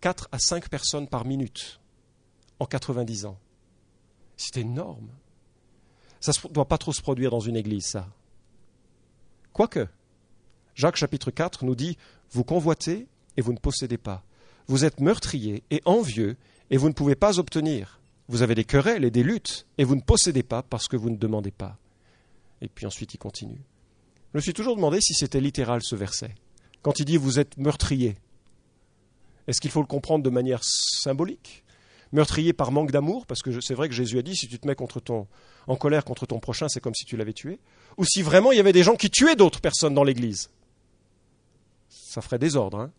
4 0.00 0.28
à 0.32 0.38
5 0.38 0.68
personnes 0.68 1.06
par 1.06 1.24
minute 1.24 1.80
en 2.58 2.66
90 2.66 3.26
ans. 3.26 3.38
C'est 4.36 4.56
énorme. 4.56 5.08
Ça 6.20 6.32
ne 6.44 6.52
doit 6.52 6.66
pas 6.66 6.78
trop 6.78 6.92
se 6.92 7.02
produire 7.02 7.30
dans 7.30 7.40
une 7.40 7.56
église, 7.56 7.86
ça. 7.86 8.08
Quoique, 9.52 9.86
Jacques 10.74 10.96
chapitre 10.96 11.30
4 11.30 11.64
nous 11.64 11.74
dit, 11.74 11.98
vous 12.30 12.42
convoitez 12.42 13.06
et 13.36 13.42
vous 13.42 13.52
ne 13.52 13.58
possédez 13.58 13.98
pas. 13.98 14.24
Vous 14.66 14.84
êtes 14.84 15.00
meurtrier 15.00 15.62
et 15.70 15.82
envieux 15.84 16.36
et 16.70 16.76
vous 16.76 16.88
ne 16.88 16.94
pouvez 16.94 17.14
pas 17.14 17.38
obtenir. 17.38 18.00
Vous 18.28 18.42
avez 18.42 18.54
des 18.54 18.64
querelles 18.64 19.04
et 19.04 19.10
des 19.10 19.22
luttes 19.22 19.66
et 19.78 19.84
vous 19.84 19.96
ne 19.96 20.00
possédez 20.00 20.42
pas 20.42 20.62
parce 20.62 20.88
que 20.88 20.96
vous 20.96 21.10
ne 21.10 21.16
demandez 21.16 21.50
pas. 21.50 21.78
Et 22.60 22.68
puis 22.68 22.86
ensuite 22.86 23.14
il 23.14 23.18
continue. 23.18 23.60
Je 24.32 24.38
me 24.38 24.40
suis 24.40 24.54
toujours 24.54 24.76
demandé 24.76 25.00
si 25.00 25.14
c'était 25.14 25.40
littéral 25.40 25.80
ce 25.82 25.96
verset. 25.96 26.34
Quand 26.80 26.98
il 27.00 27.04
dit 27.04 27.16
vous 27.16 27.38
êtes 27.38 27.58
meurtrier, 27.58 28.16
est-ce 29.46 29.60
qu'il 29.60 29.70
faut 29.70 29.80
le 29.80 29.86
comprendre 29.86 30.24
de 30.24 30.30
manière 30.30 30.60
symbolique? 30.62 31.64
Meurtrier 32.12 32.52
par 32.52 32.72
manque 32.72 32.90
d'amour, 32.90 33.26
parce 33.26 33.42
que 33.42 33.60
c'est 33.60 33.74
vrai 33.74 33.88
que 33.88 33.94
Jésus 33.94 34.18
a 34.18 34.22
dit 34.22 34.36
si 34.36 34.46
tu 34.46 34.58
te 34.58 34.66
mets 34.66 34.74
contre 34.74 35.00
ton, 35.00 35.26
en 35.66 35.76
colère 35.76 36.04
contre 36.04 36.26
ton 36.26 36.40
prochain, 36.40 36.68
c'est 36.68 36.80
comme 36.80 36.94
si 36.94 37.04
tu 37.04 37.16
l'avais 37.16 37.32
tué. 37.32 37.58
Ou 37.96 38.04
si 38.04 38.22
vraiment 38.22 38.52
il 38.52 38.56
y 38.56 38.60
avait 38.60 38.72
des 38.72 38.82
gens 38.82 38.96
qui 38.96 39.10
tuaient 39.10 39.36
d'autres 39.36 39.60
personnes 39.60 39.94
dans 39.94 40.04
l'Église. 40.04 40.50
Ça 41.88 42.20
ferait 42.20 42.38
désordre. 42.38 42.78
Hein 42.78 42.92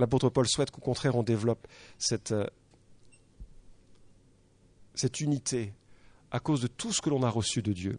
l'apôtre 0.00 0.28
Paul 0.30 0.48
souhaite 0.48 0.70
qu'au 0.70 0.80
contraire 0.80 1.14
on 1.14 1.22
développe 1.22 1.68
cette, 1.98 2.32
euh, 2.32 2.46
cette 4.94 5.20
unité 5.20 5.72
à 6.30 6.40
cause 6.40 6.60
de 6.60 6.66
tout 6.66 6.92
ce 6.92 7.00
que 7.00 7.10
l'on 7.10 7.22
a 7.22 7.30
reçu 7.30 7.62
de 7.62 7.72
Dieu. 7.72 7.98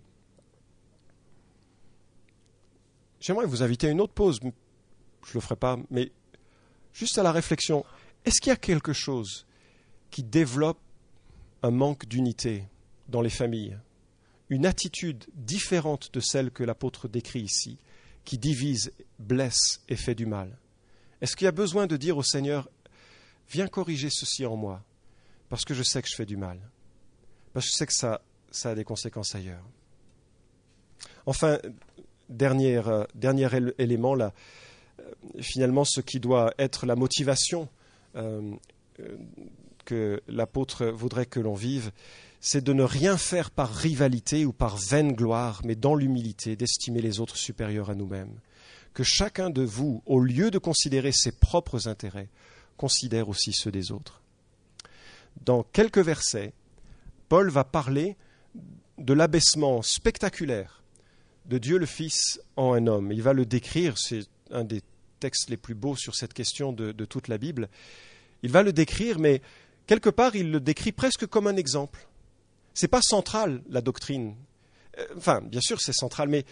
J'aimerais 3.19 3.45
vous 3.45 3.61
inviter 3.61 3.87
à 3.87 3.91
une 3.91 4.01
autre 4.01 4.13
pause. 4.13 4.39
Je 4.41 4.47
ne 4.47 5.33
le 5.35 5.39
ferai 5.41 5.55
pas, 5.55 5.77
mais 5.89 6.11
juste 6.93 7.17
à 7.17 7.23
la 7.23 7.31
réflexion. 7.31 7.85
Est-ce 8.25 8.41
qu'il 8.41 8.49
y 8.49 8.53
a 8.53 8.57
quelque 8.57 8.93
chose 8.93 9.45
qui 10.09 10.23
développe 10.23 10.79
un 11.61 11.71
manque 11.71 12.07
d'unité 12.07 12.67
dans 13.09 13.21
les 13.21 13.29
familles? 13.29 13.77
Une 14.49 14.65
attitude 14.65 15.25
différente 15.35 16.11
de 16.13 16.19
celle 16.19 16.51
que 16.51 16.63
l'apôtre 16.63 17.07
décrit 17.07 17.41
ici, 17.41 17.77
qui 18.25 18.37
divise, 18.37 18.91
blesse 19.19 19.81
et 19.87 19.95
fait 19.95 20.15
du 20.15 20.25
mal? 20.25 20.57
Est-ce 21.21 21.35
qu'il 21.35 21.45
y 21.45 21.47
a 21.47 21.51
besoin 21.51 21.87
de 21.87 21.97
dire 21.97 22.17
au 22.17 22.23
Seigneur, 22.23 22.69
viens 23.49 23.67
corriger 23.67 24.09
ceci 24.09 24.45
en 24.45 24.55
moi, 24.55 24.83
parce 25.49 25.65
que 25.65 25.73
je 25.73 25.83
sais 25.83 26.01
que 26.01 26.07
je 26.09 26.15
fais 26.15 26.25
du 26.25 26.37
mal, 26.37 26.59
parce 27.53 27.67
que 27.67 27.71
je 27.71 27.77
sais 27.77 27.85
que 27.85 27.93
ça, 27.93 28.21
a 28.63 28.75
des 28.75 28.83
conséquences 28.83 29.35
ailleurs. 29.35 29.63
Enfin, 31.25 31.59
dernier, 32.29 32.81
euh, 32.87 33.05
élément, 33.77 34.15
là, 34.15 34.33
euh, 34.99 35.03
finalement, 35.39 35.85
ce 35.85 36.01
qui 36.01 36.19
doit 36.19 36.53
être 36.57 36.85
la 36.85 36.95
motivation 36.95 37.69
euh, 38.15 38.55
que 39.85 40.21
l'apôtre 40.27 40.87
voudrait 40.87 41.27
que 41.27 41.39
l'on 41.39 41.53
vive, 41.53 41.91
c'est 42.39 42.63
de 42.63 42.73
ne 42.73 42.83
rien 42.83 43.17
faire 43.17 43.51
par 43.51 43.71
rivalité 43.71 44.45
ou 44.45 44.53
par 44.53 44.77
vaine 44.77 45.13
gloire, 45.13 45.61
mais 45.63 45.75
dans 45.75 45.93
l'humilité, 45.93 46.55
d'estimer 46.55 47.01
les 47.01 47.19
autres 47.19 47.37
supérieurs 47.37 47.91
à 47.91 47.95
nous-mêmes 47.95 48.33
que 48.93 49.03
chacun 49.03 49.49
de 49.49 49.63
vous, 49.63 50.03
au 50.05 50.19
lieu 50.19 50.51
de 50.51 50.57
considérer 50.57 51.11
ses 51.11 51.31
propres 51.31 51.87
intérêts, 51.87 52.29
considère 52.77 53.29
aussi 53.29 53.53
ceux 53.53 53.71
des 53.71 53.91
autres. 53.91 54.21
Dans 55.45 55.63
quelques 55.63 55.99
versets, 55.99 56.53
Paul 57.29 57.49
va 57.49 57.63
parler 57.63 58.17
de 58.97 59.13
l'abaissement 59.13 59.81
spectaculaire 59.81 60.81
de 61.45 61.57
Dieu 61.57 61.77
le 61.77 61.85
Fils 61.85 62.41
en 62.55 62.73
un 62.73 62.87
homme. 62.87 63.11
Il 63.11 63.21
va 63.21 63.33
le 63.33 63.45
décrire, 63.45 63.97
c'est 63.97 64.23
un 64.51 64.63
des 64.63 64.81
textes 65.19 65.49
les 65.49 65.57
plus 65.57 65.75
beaux 65.75 65.95
sur 65.95 66.15
cette 66.15 66.33
question 66.33 66.73
de, 66.73 67.05
toute 67.05 67.27
la 67.27 67.37
Bible. 67.37 67.69
Il 68.43 68.51
va 68.51 68.63
le 68.63 68.73
décrire, 68.73 69.19
mais 69.19 69.41
quelque 69.87 70.09
part, 70.09 70.35
il 70.35 70.51
le 70.51 70.59
décrit 70.59 70.91
presque 70.91 71.25
comme 71.27 71.47
un 71.47 71.55
exemple. 71.55 72.07
C'est 72.73 72.87
pas 72.87 73.01
central, 73.01 73.61
la 73.69 73.81
doctrine. 73.81 74.35
Euh, 74.97 75.05
enfin, 75.17 75.41
bien 75.41 75.61
sûr, 75.61 75.79
c'est 75.79 75.93
central, 75.93 76.29
mais 76.29 76.45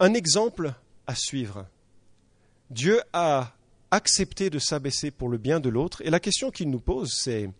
un 0.00 0.14
exemple 0.14 0.74
à 1.06 1.14
suivre. 1.14 1.66
Dieu 2.70 3.00
a 3.12 3.52
accepté 3.90 4.50
de 4.50 4.58
s'abaisser 4.58 5.10
pour 5.10 5.28
le 5.28 5.38
bien 5.38 5.60
de 5.60 5.68
l'autre. 5.68 6.02
Et 6.04 6.10
la 6.10 6.20
question 6.20 6.50
qu'il 6.50 6.70
nous 6.70 6.80
pose, 6.80 7.12
c'est 7.12 7.50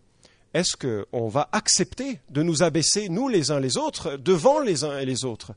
est-ce 0.53 0.75
qu'on 0.77 1.27
va 1.27 1.49
accepter 1.51 2.19
de 2.29 2.41
nous 2.41 2.63
abaisser, 2.63 3.09
nous 3.09 3.27
les 3.27 3.51
uns 3.51 3.59
les 3.59 3.77
autres, 3.77 4.17
devant 4.17 4.59
les 4.59 4.83
uns 4.83 4.97
et 4.99 5.05
les 5.05 5.25
autres? 5.25 5.53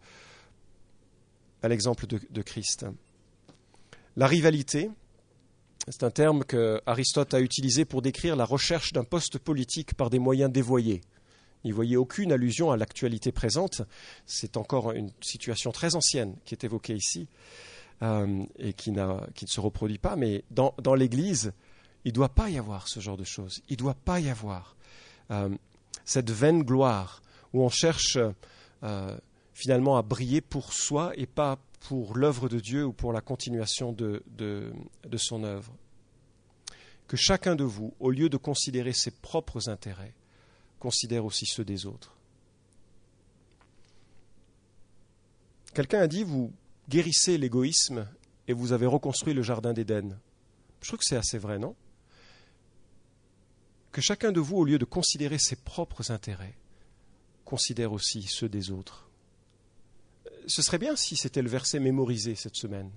À 1.62 1.68
l'exemple 1.68 2.06
de, 2.06 2.42
Christ. 2.42 2.86
La 4.16 4.26
rivalité, 4.28 4.90
c'est 5.88 6.04
un 6.04 6.10
terme 6.10 6.44
que 6.44 6.80
Aristote 6.86 7.34
a 7.34 7.40
utilisé 7.40 7.84
pour 7.84 8.02
décrire 8.02 8.36
la 8.36 8.44
recherche 8.44 8.92
d'un 8.92 9.04
poste 9.04 9.38
politique 9.38 9.94
par 9.94 10.10
des 10.10 10.20
moyens 10.20 10.52
dévoyés. 10.52 11.00
N'y 11.64 11.72
voyez 11.72 11.96
aucune 11.96 12.30
allusion 12.32 12.70
à 12.70 12.76
l'actualité 12.76 13.32
présente. 13.32 13.82
C'est 14.26 14.56
encore 14.56 14.92
une 14.92 15.10
situation 15.20 15.72
très 15.72 15.96
ancienne 15.96 16.36
qui 16.44 16.54
est 16.54 16.64
évoquée 16.64 16.94
ici. 16.94 17.26
Euh, 18.00 18.44
et 18.60 18.74
qui, 18.74 18.92
ne 18.92 19.18
se 19.46 19.60
reproduit 19.60 19.98
pas. 19.98 20.14
Mais 20.14 20.44
dans, 20.50 20.94
l'Église, 20.94 21.52
il 22.04 22.10
ne 22.10 22.14
doit 22.14 22.28
pas 22.28 22.48
y 22.48 22.56
avoir 22.56 22.86
ce 22.86 23.00
genre 23.00 23.16
de 23.16 23.24
choses. 23.24 23.60
Il 23.68 23.72
ne 23.72 23.78
doit 23.78 23.96
pas 23.96 24.20
y 24.20 24.30
avoir 24.30 24.76
euh, 25.32 25.48
cette 26.04 26.30
vaine 26.30 26.62
gloire 26.62 27.22
où 27.52 27.64
on 27.64 27.68
cherche 27.68 28.16
euh, 28.84 29.18
finalement 29.52 29.96
à 29.96 30.02
briller 30.02 30.40
pour 30.40 30.72
soi 30.72 31.12
et 31.16 31.26
pas 31.26 31.58
pour 31.80 32.16
l'œuvre 32.16 32.48
de 32.48 32.60
Dieu 32.60 32.84
ou 32.86 32.92
pour 32.92 33.12
la 33.12 33.20
continuation 33.20 33.92
de, 33.92 34.22
de, 34.36 34.72
son 35.16 35.42
œuvre. 35.42 35.72
Que 37.08 37.16
chacun 37.16 37.56
de 37.56 37.64
vous, 37.64 37.94
au 37.98 38.12
lieu 38.12 38.28
de 38.28 38.36
considérer 38.36 38.92
ses 38.92 39.10
propres 39.10 39.68
intérêts, 39.68 40.14
considère 40.78 41.24
aussi 41.24 41.46
ceux 41.46 41.64
des 41.64 41.84
autres. 41.84 42.14
Quelqu'un 45.74 46.00
a 46.00 46.06
dit, 46.06 46.22
vous 46.22 46.52
guérissez 46.88 47.38
l'égoïsme 47.38 48.08
et 48.46 48.52
vous 48.52 48.72
avez 48.72 48.86
reconstruit 48.86 49.34
le 49.34 49.42
jardin 49.42 49.72
d'Éden. 49.72 50.18
Je 50.80 50.88
trouve 50.88 51.00
que 51.00 51.04
c'est 51.04 51.16
assez 51.16 51.38
vrai, 51.38 51.58
non? 51.58 51.76
Que 53.92 54.00
chacun 54.00 54.32
de 54.32 54.40
vous, 54.40 54.56
au 54.56 54.64
lieu 54.64 54.78
de 54.78 54.84
considérer 54.84 55.38
ses 55.38 55.56
propres 55.56 56.10
intérêts, 56.10 56.54
considère 57.44 57.92
aussi 57.92 58.22
ceux 58.22 58.48
des 58.48 58.70
autres. 58.70 59.08
Ce 60.46 60.62
serait 60.62 60.78
bien 60.78 60.96
si 60.96 61.16
c'était 61.16 61.42
le 61.42 61.48
verset 61.48 61.80
mémorisé 61.80 62.34
cette 62.34 62.56
semaine. 62.56 62.90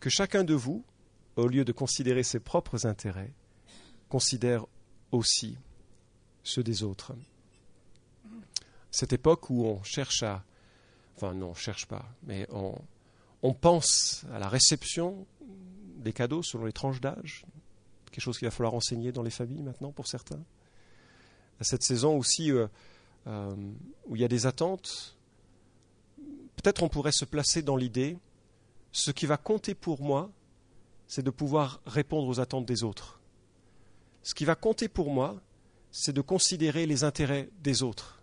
Que 0.00 0.10
chacun 0.10 0.44
de 0.44 0.54
vous, 0.54 0.84
au 1.36 1.48
lieu 1.48 1.64
de 1.64 1.72
considérer 1.72 2.22
ses 2.22 2.40
propres 2.40 2.86
intérêts, 2.86 3.32
considère 4.08 4.66
aussi 5.12 5.56
ceux 6.42 6.62
des 6.62 6.82
autres. 6.82 7.12
Cette 8.90 9.12
époque 9.12 9.50
où 9.50 9.64
on 9.64 9.82
cherche 9.82 10.22
à 10.22 10.44
Enfin, 11.16 11.34
non, 11.34 11.46
on 11.46 11.50
ne 11.50 11.54
cherche 11.54 11.86
pas, 11.86 12.04
mais 12.24 12.46
on, 12.52 13.54
pense 13.54 14.24
à 14.32 14.38
la 14.38 14.48
réception 14.48 15.26
des 15.40 16.12
cadeaux 16.12 16.42
selon 16.42 16.66
les 16.66 16.72
tranches 16.72 17.00
d'âge, 17.00 17.46
quelque 18.10 18.20
chose 18.22 18.38
qu'il 18.38 18.46
va 18.46 18.50
falloir 18.50 18.74
enseigner 18.74 19.12
dans 19.12 19.22
les 19.22 19.30
familles 19.30 19.62
maintenant 19.62 19.92
pour 19.92 20.06
certains. 20.06 20.42
à 21.58 21.64
cette 21.64 21.82
saison 21.82 22.18
aussi 22.18 22.50
euh, 22.52 22.66
euh, 23.26 23.54
où 24.06 24.16
il 24.16 24.20
y 24.20 24.24
a 24.24 24.28
des 24.28 24.46
attentes, 24.46 25.16
peut-être 26.56 26.82
on 26.82 26.88
pourrait 26.88 27.12
se 27.12 27.24
placer 27.24 27.62
dans 27.62 27.76
l'idée, 27.76 28.18
ce 28.92 29.10
qui 29.10 29.26
va 29.26 29.36
compter 29.36 29.74
pour 29.74 30.02
moi, 30.02 30.30
c'est 31.06 31.22
de 31.22 31.30
pouvoir 31.30 31.80
répondre 31.86 32.28
aux 32.28 32.40
attentes 32.40 32.66
des 32.66 32.82
autres. 32.82 33.20
Ce 34.22 34.34
qui 34.34 34.44
va 34.44 34.54
compter 34.54 34.88
pour 34.88 35.10
moi, 35.10 35.40
c'est 35.90 36.12
de 36.12 36.20
considérer 36.20 36.84
les 36.84 37.04
intérêts 37.04 37.48
des 37.62 37.82
autres. 37.82 38.15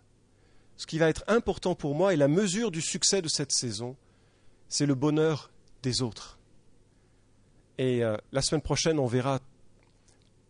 Ce 0.76 0.86
qui 0.86 0.98
va 0.98 1.08
être 1.08 1.24
important 1.28 1.74
pour 1.74 1.94
moi 1.94 2.12
et 2.12 2.16
la 2.16 2.28
mesure 2.28 2.70
du 2.70 2.80
succès 2.80 3.22
de 3.22 3.28
cette 3.28 3.52
saison, 3.52 3.96
c'est 4.68 4.86
le 4.86 4.94
bonheur 4.94 5.50
des 5.82 6.02
autres. 6.02 6.38
Et 7.78 8.02
euh, 8.02 8.16
la 8.32 8.42
semaine 8.42 8.62
prochaine, 8.62 8.98
on 8.98 9.06
verra 9.06 9.40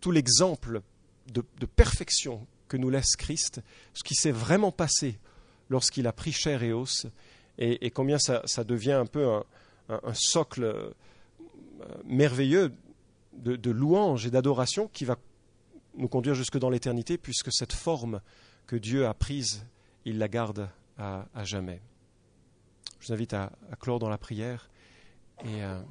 tout 0.01 0.11
l'exemple 0.11 0.83
de, 1.27 1.43
perfection 1.67 2.47
que 2.69 2.77
nous 2.77 2.91
laisse 2.91 3.17
Christ, 3.17 3.61
ce 3.95 4.03
qui 4.03 4.15
s'est 4.15 4.31
vraiment 4.31 4.73
passé 4.73 5.19
lorsqu'il 5.71 6.07
a 6.07 6.13
pris 6.13 6.33
chair 6.33 6.63
et 6.63 6.73
os, 6.73 7.07
et, 7.57 7.91
combien 7.91 8.19
ça, 8.19 8.43
devient 8.65 8.93
un 8.93 9.07
peu 9.07 9.27
un, 9.89 10.15
socle 10.15 10.65
euh, 10.65 10.91
merveilleux 12.05 12.73
de, 13.33 13.57
de 13.57 13.71
louange 13.71 14.27
et 14.27 14.31
d'adoration 14.31 14.89
qui 14.93 15.05
va 15.05 15.17
nous 15.97 16.09
conduire 16.09 16.35
jusque 16.35 16.59
dans 16.59 16.71
l'éternité, 16.71 17.17
puisque 17.17 17.53
cette 17.53 17.73
forme 17.73 18.21
que 18.67 18.77
Dieu 18.77 19.07
a 19.07 19.15
prise, 19.15 19.65
il 20.05 20.19
la 20.19 20.29
garde 20.29 20.69
à, 20.99 21.27
jamais. 21.45 21.81
Je 23.01 23.09
vous 23.09 23.13
invite 23.13 23.35
à, 23.35 23.51
clore 23.81 23.99
dans 23.99 24.09
la 24.09 24.19
prière 24.19 24.71
euh, 25.47 25.83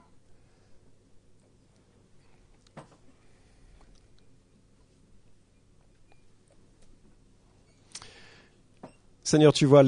Seigneur, 9.24 9.54
tu 9.54 9.66
vois 9.66 9.84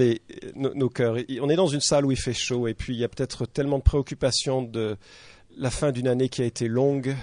nos, 0.55 0.89
cœurs. 0.89 1.17
On 1.41 1.49
est 1.49 1.55
dans 1.55 1.67
une 1.67 1.81
salle 1.81 2.05
où 2.05 2.11
il 2.11 2.17
fait 2.17 2.33
chaud 2.33 2.67
et 2.67 2.73
puis 2.73 2.93
il 2.93 2.99
y 2.99 3.03
a 3.03 3.09
peut-être 3.09 3.45
tellement 3.45 3.77
de 3.77 3.83
préoccupations 3.83 4.61
de 4.61 4.97
la 5.57 5.69
fin 5.69 5.91
d'une 5.91 6.07
année 6.07 6.29
qui 6.29 6.41
a 6.41 6.45
été 6.45 6.67
longue, 6.67 7.15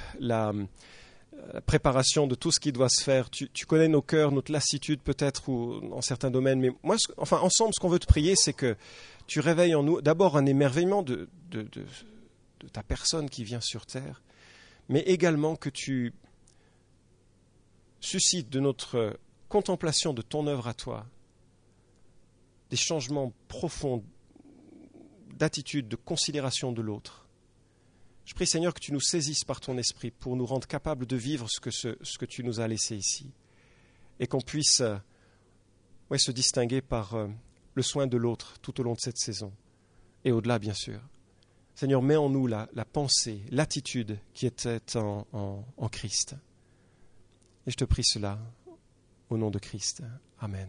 préparation 1.66 2.26
de 2.26 2.34
tout 2.34 2.50
ce 2.52 2.60
qui 2.60 2.72
doit 2.72 2.88
se 2.88 3.02
faire. 3.02 3.30
Tu, 3.30 3.66
connais 3.66 3.88
nos 3.88 4.02
cœurs, 4.02 4.32
notre 4.32 4.52
lassitude 4.52 5.00
peut-être 5.00 5.48
ou 5.48 5.92
en 5.92 6.00
certains 6.00 6.30
domaines, 6.30 6.60
mais 6.60 6.70
moi, 6.82 6.96
enfin, 7.16 7.38
ensemble, 7.40 7.72
ce 7.74 7.80
qu'on 7.80 7.88
veut 7.88 7.98
te 7.98 8.06
prier, 8.06 8.34
c'est 8.36 8.52
que 8.52 8.76
tu 9.26 9.40
réveilles 9.40 9.74
en 9.74 9.82
nous 9.82 10.00
d'abord 10.00 10.36
un 10.36 10.46
émerveillement 10.46 11.02
de, 11.02 11.28
de, 11.50 11.62
de 11.62 12.68
ta 12.68 12.82
personne 12.82 13.28
qui 13.28 13.44
vient 13.44 13.60
sur 13.60 13.86
terre, 13.86 14.22
mais 14.88 15.00
également 15.00 15.56
que 15.56 15.68
tu 15.68 16.12
suscites 18.00 18.50
de 18.50 18.60
notre 18.60 19.18
contemplation 19.48 20.12
de 20.12 20.22
ton 20.22 20.46
œuvre 20.46 20.66
à 20.68 20.74
toi 20.74 21.06
des 22.70 22.76
changements 22.76 23.34
profonds 23.48 24.02
d'attitude, 25.36 25.88
de 25.88 25.96
considération 25.96 26.72
de 26.72 26.80
l'autre. 26.80 27.21
Je 28.24 28.34
prie 28.34 28.46
Seigneur 28.46 28.72
que 28.72 28.80
tu 28.80 28.92
nous 28.92 29.00
saisisses 29.00 29.44
par 29.44 29.60
ton 29.60 29.76
esprit 29.78 30.10
pour 30.10 30.36
nous 30.36 30.46
rendre 30.46 30.66
capables 30.66 31.06
de 31.06 31.16
vivre 31.16 31.48
ce 31.50 31.60
que, 31.60 32.24
tu 32.24 32.44
nous 32.44 32.60
as 32.60 32.68
laissé 32.68 32.96
ici 32.96 33.30
et 34.20 34.26
qu'on 34.26 34.40
puisse 34.40 34.80
euh, 34.80 34.96
se 36.16 36.30
distinguer 36.30 36.80
par 36.80 37.14
euh, 37.14 37.28
le 37.74 37.82
soin 37.82 38.06
de 38.06 38.16
l'autre 38.16 38.58
tout 38.60 38.80
au 38.80 38.84
long 38.84 38.94
de 38.94 39.00
cette 39.00 39.18
saison 39.18 39.52
et 40.24 40.32
au-delà 40.32 40.58
bien 40.58 40.74
sûr. 40.74 41.00
Seigneur, 41.74 42.02
mets 42.02 42.16
en 42.16 42.28
nous 42.28 42.46
la, 42.46 42.68
la 42.74 42.84
pensée, 42.84 43.42
l'attitude 43.50 44.18
qui 44.34 44.46
était 44.46 44.78
en, 44.96 45.26
en 45.32 45.88
Christ. 45.88 46.36
Et 47.66 47.70
je 47.70 47.76
te 47.76 47.84
prie 47.84 48.04
cela 48.04 48.38
au 49.30 49.38
nom 49.38 49.50
de 49.50 49.58
Christ. 49.58 50.02
Amen. 50.38 50.68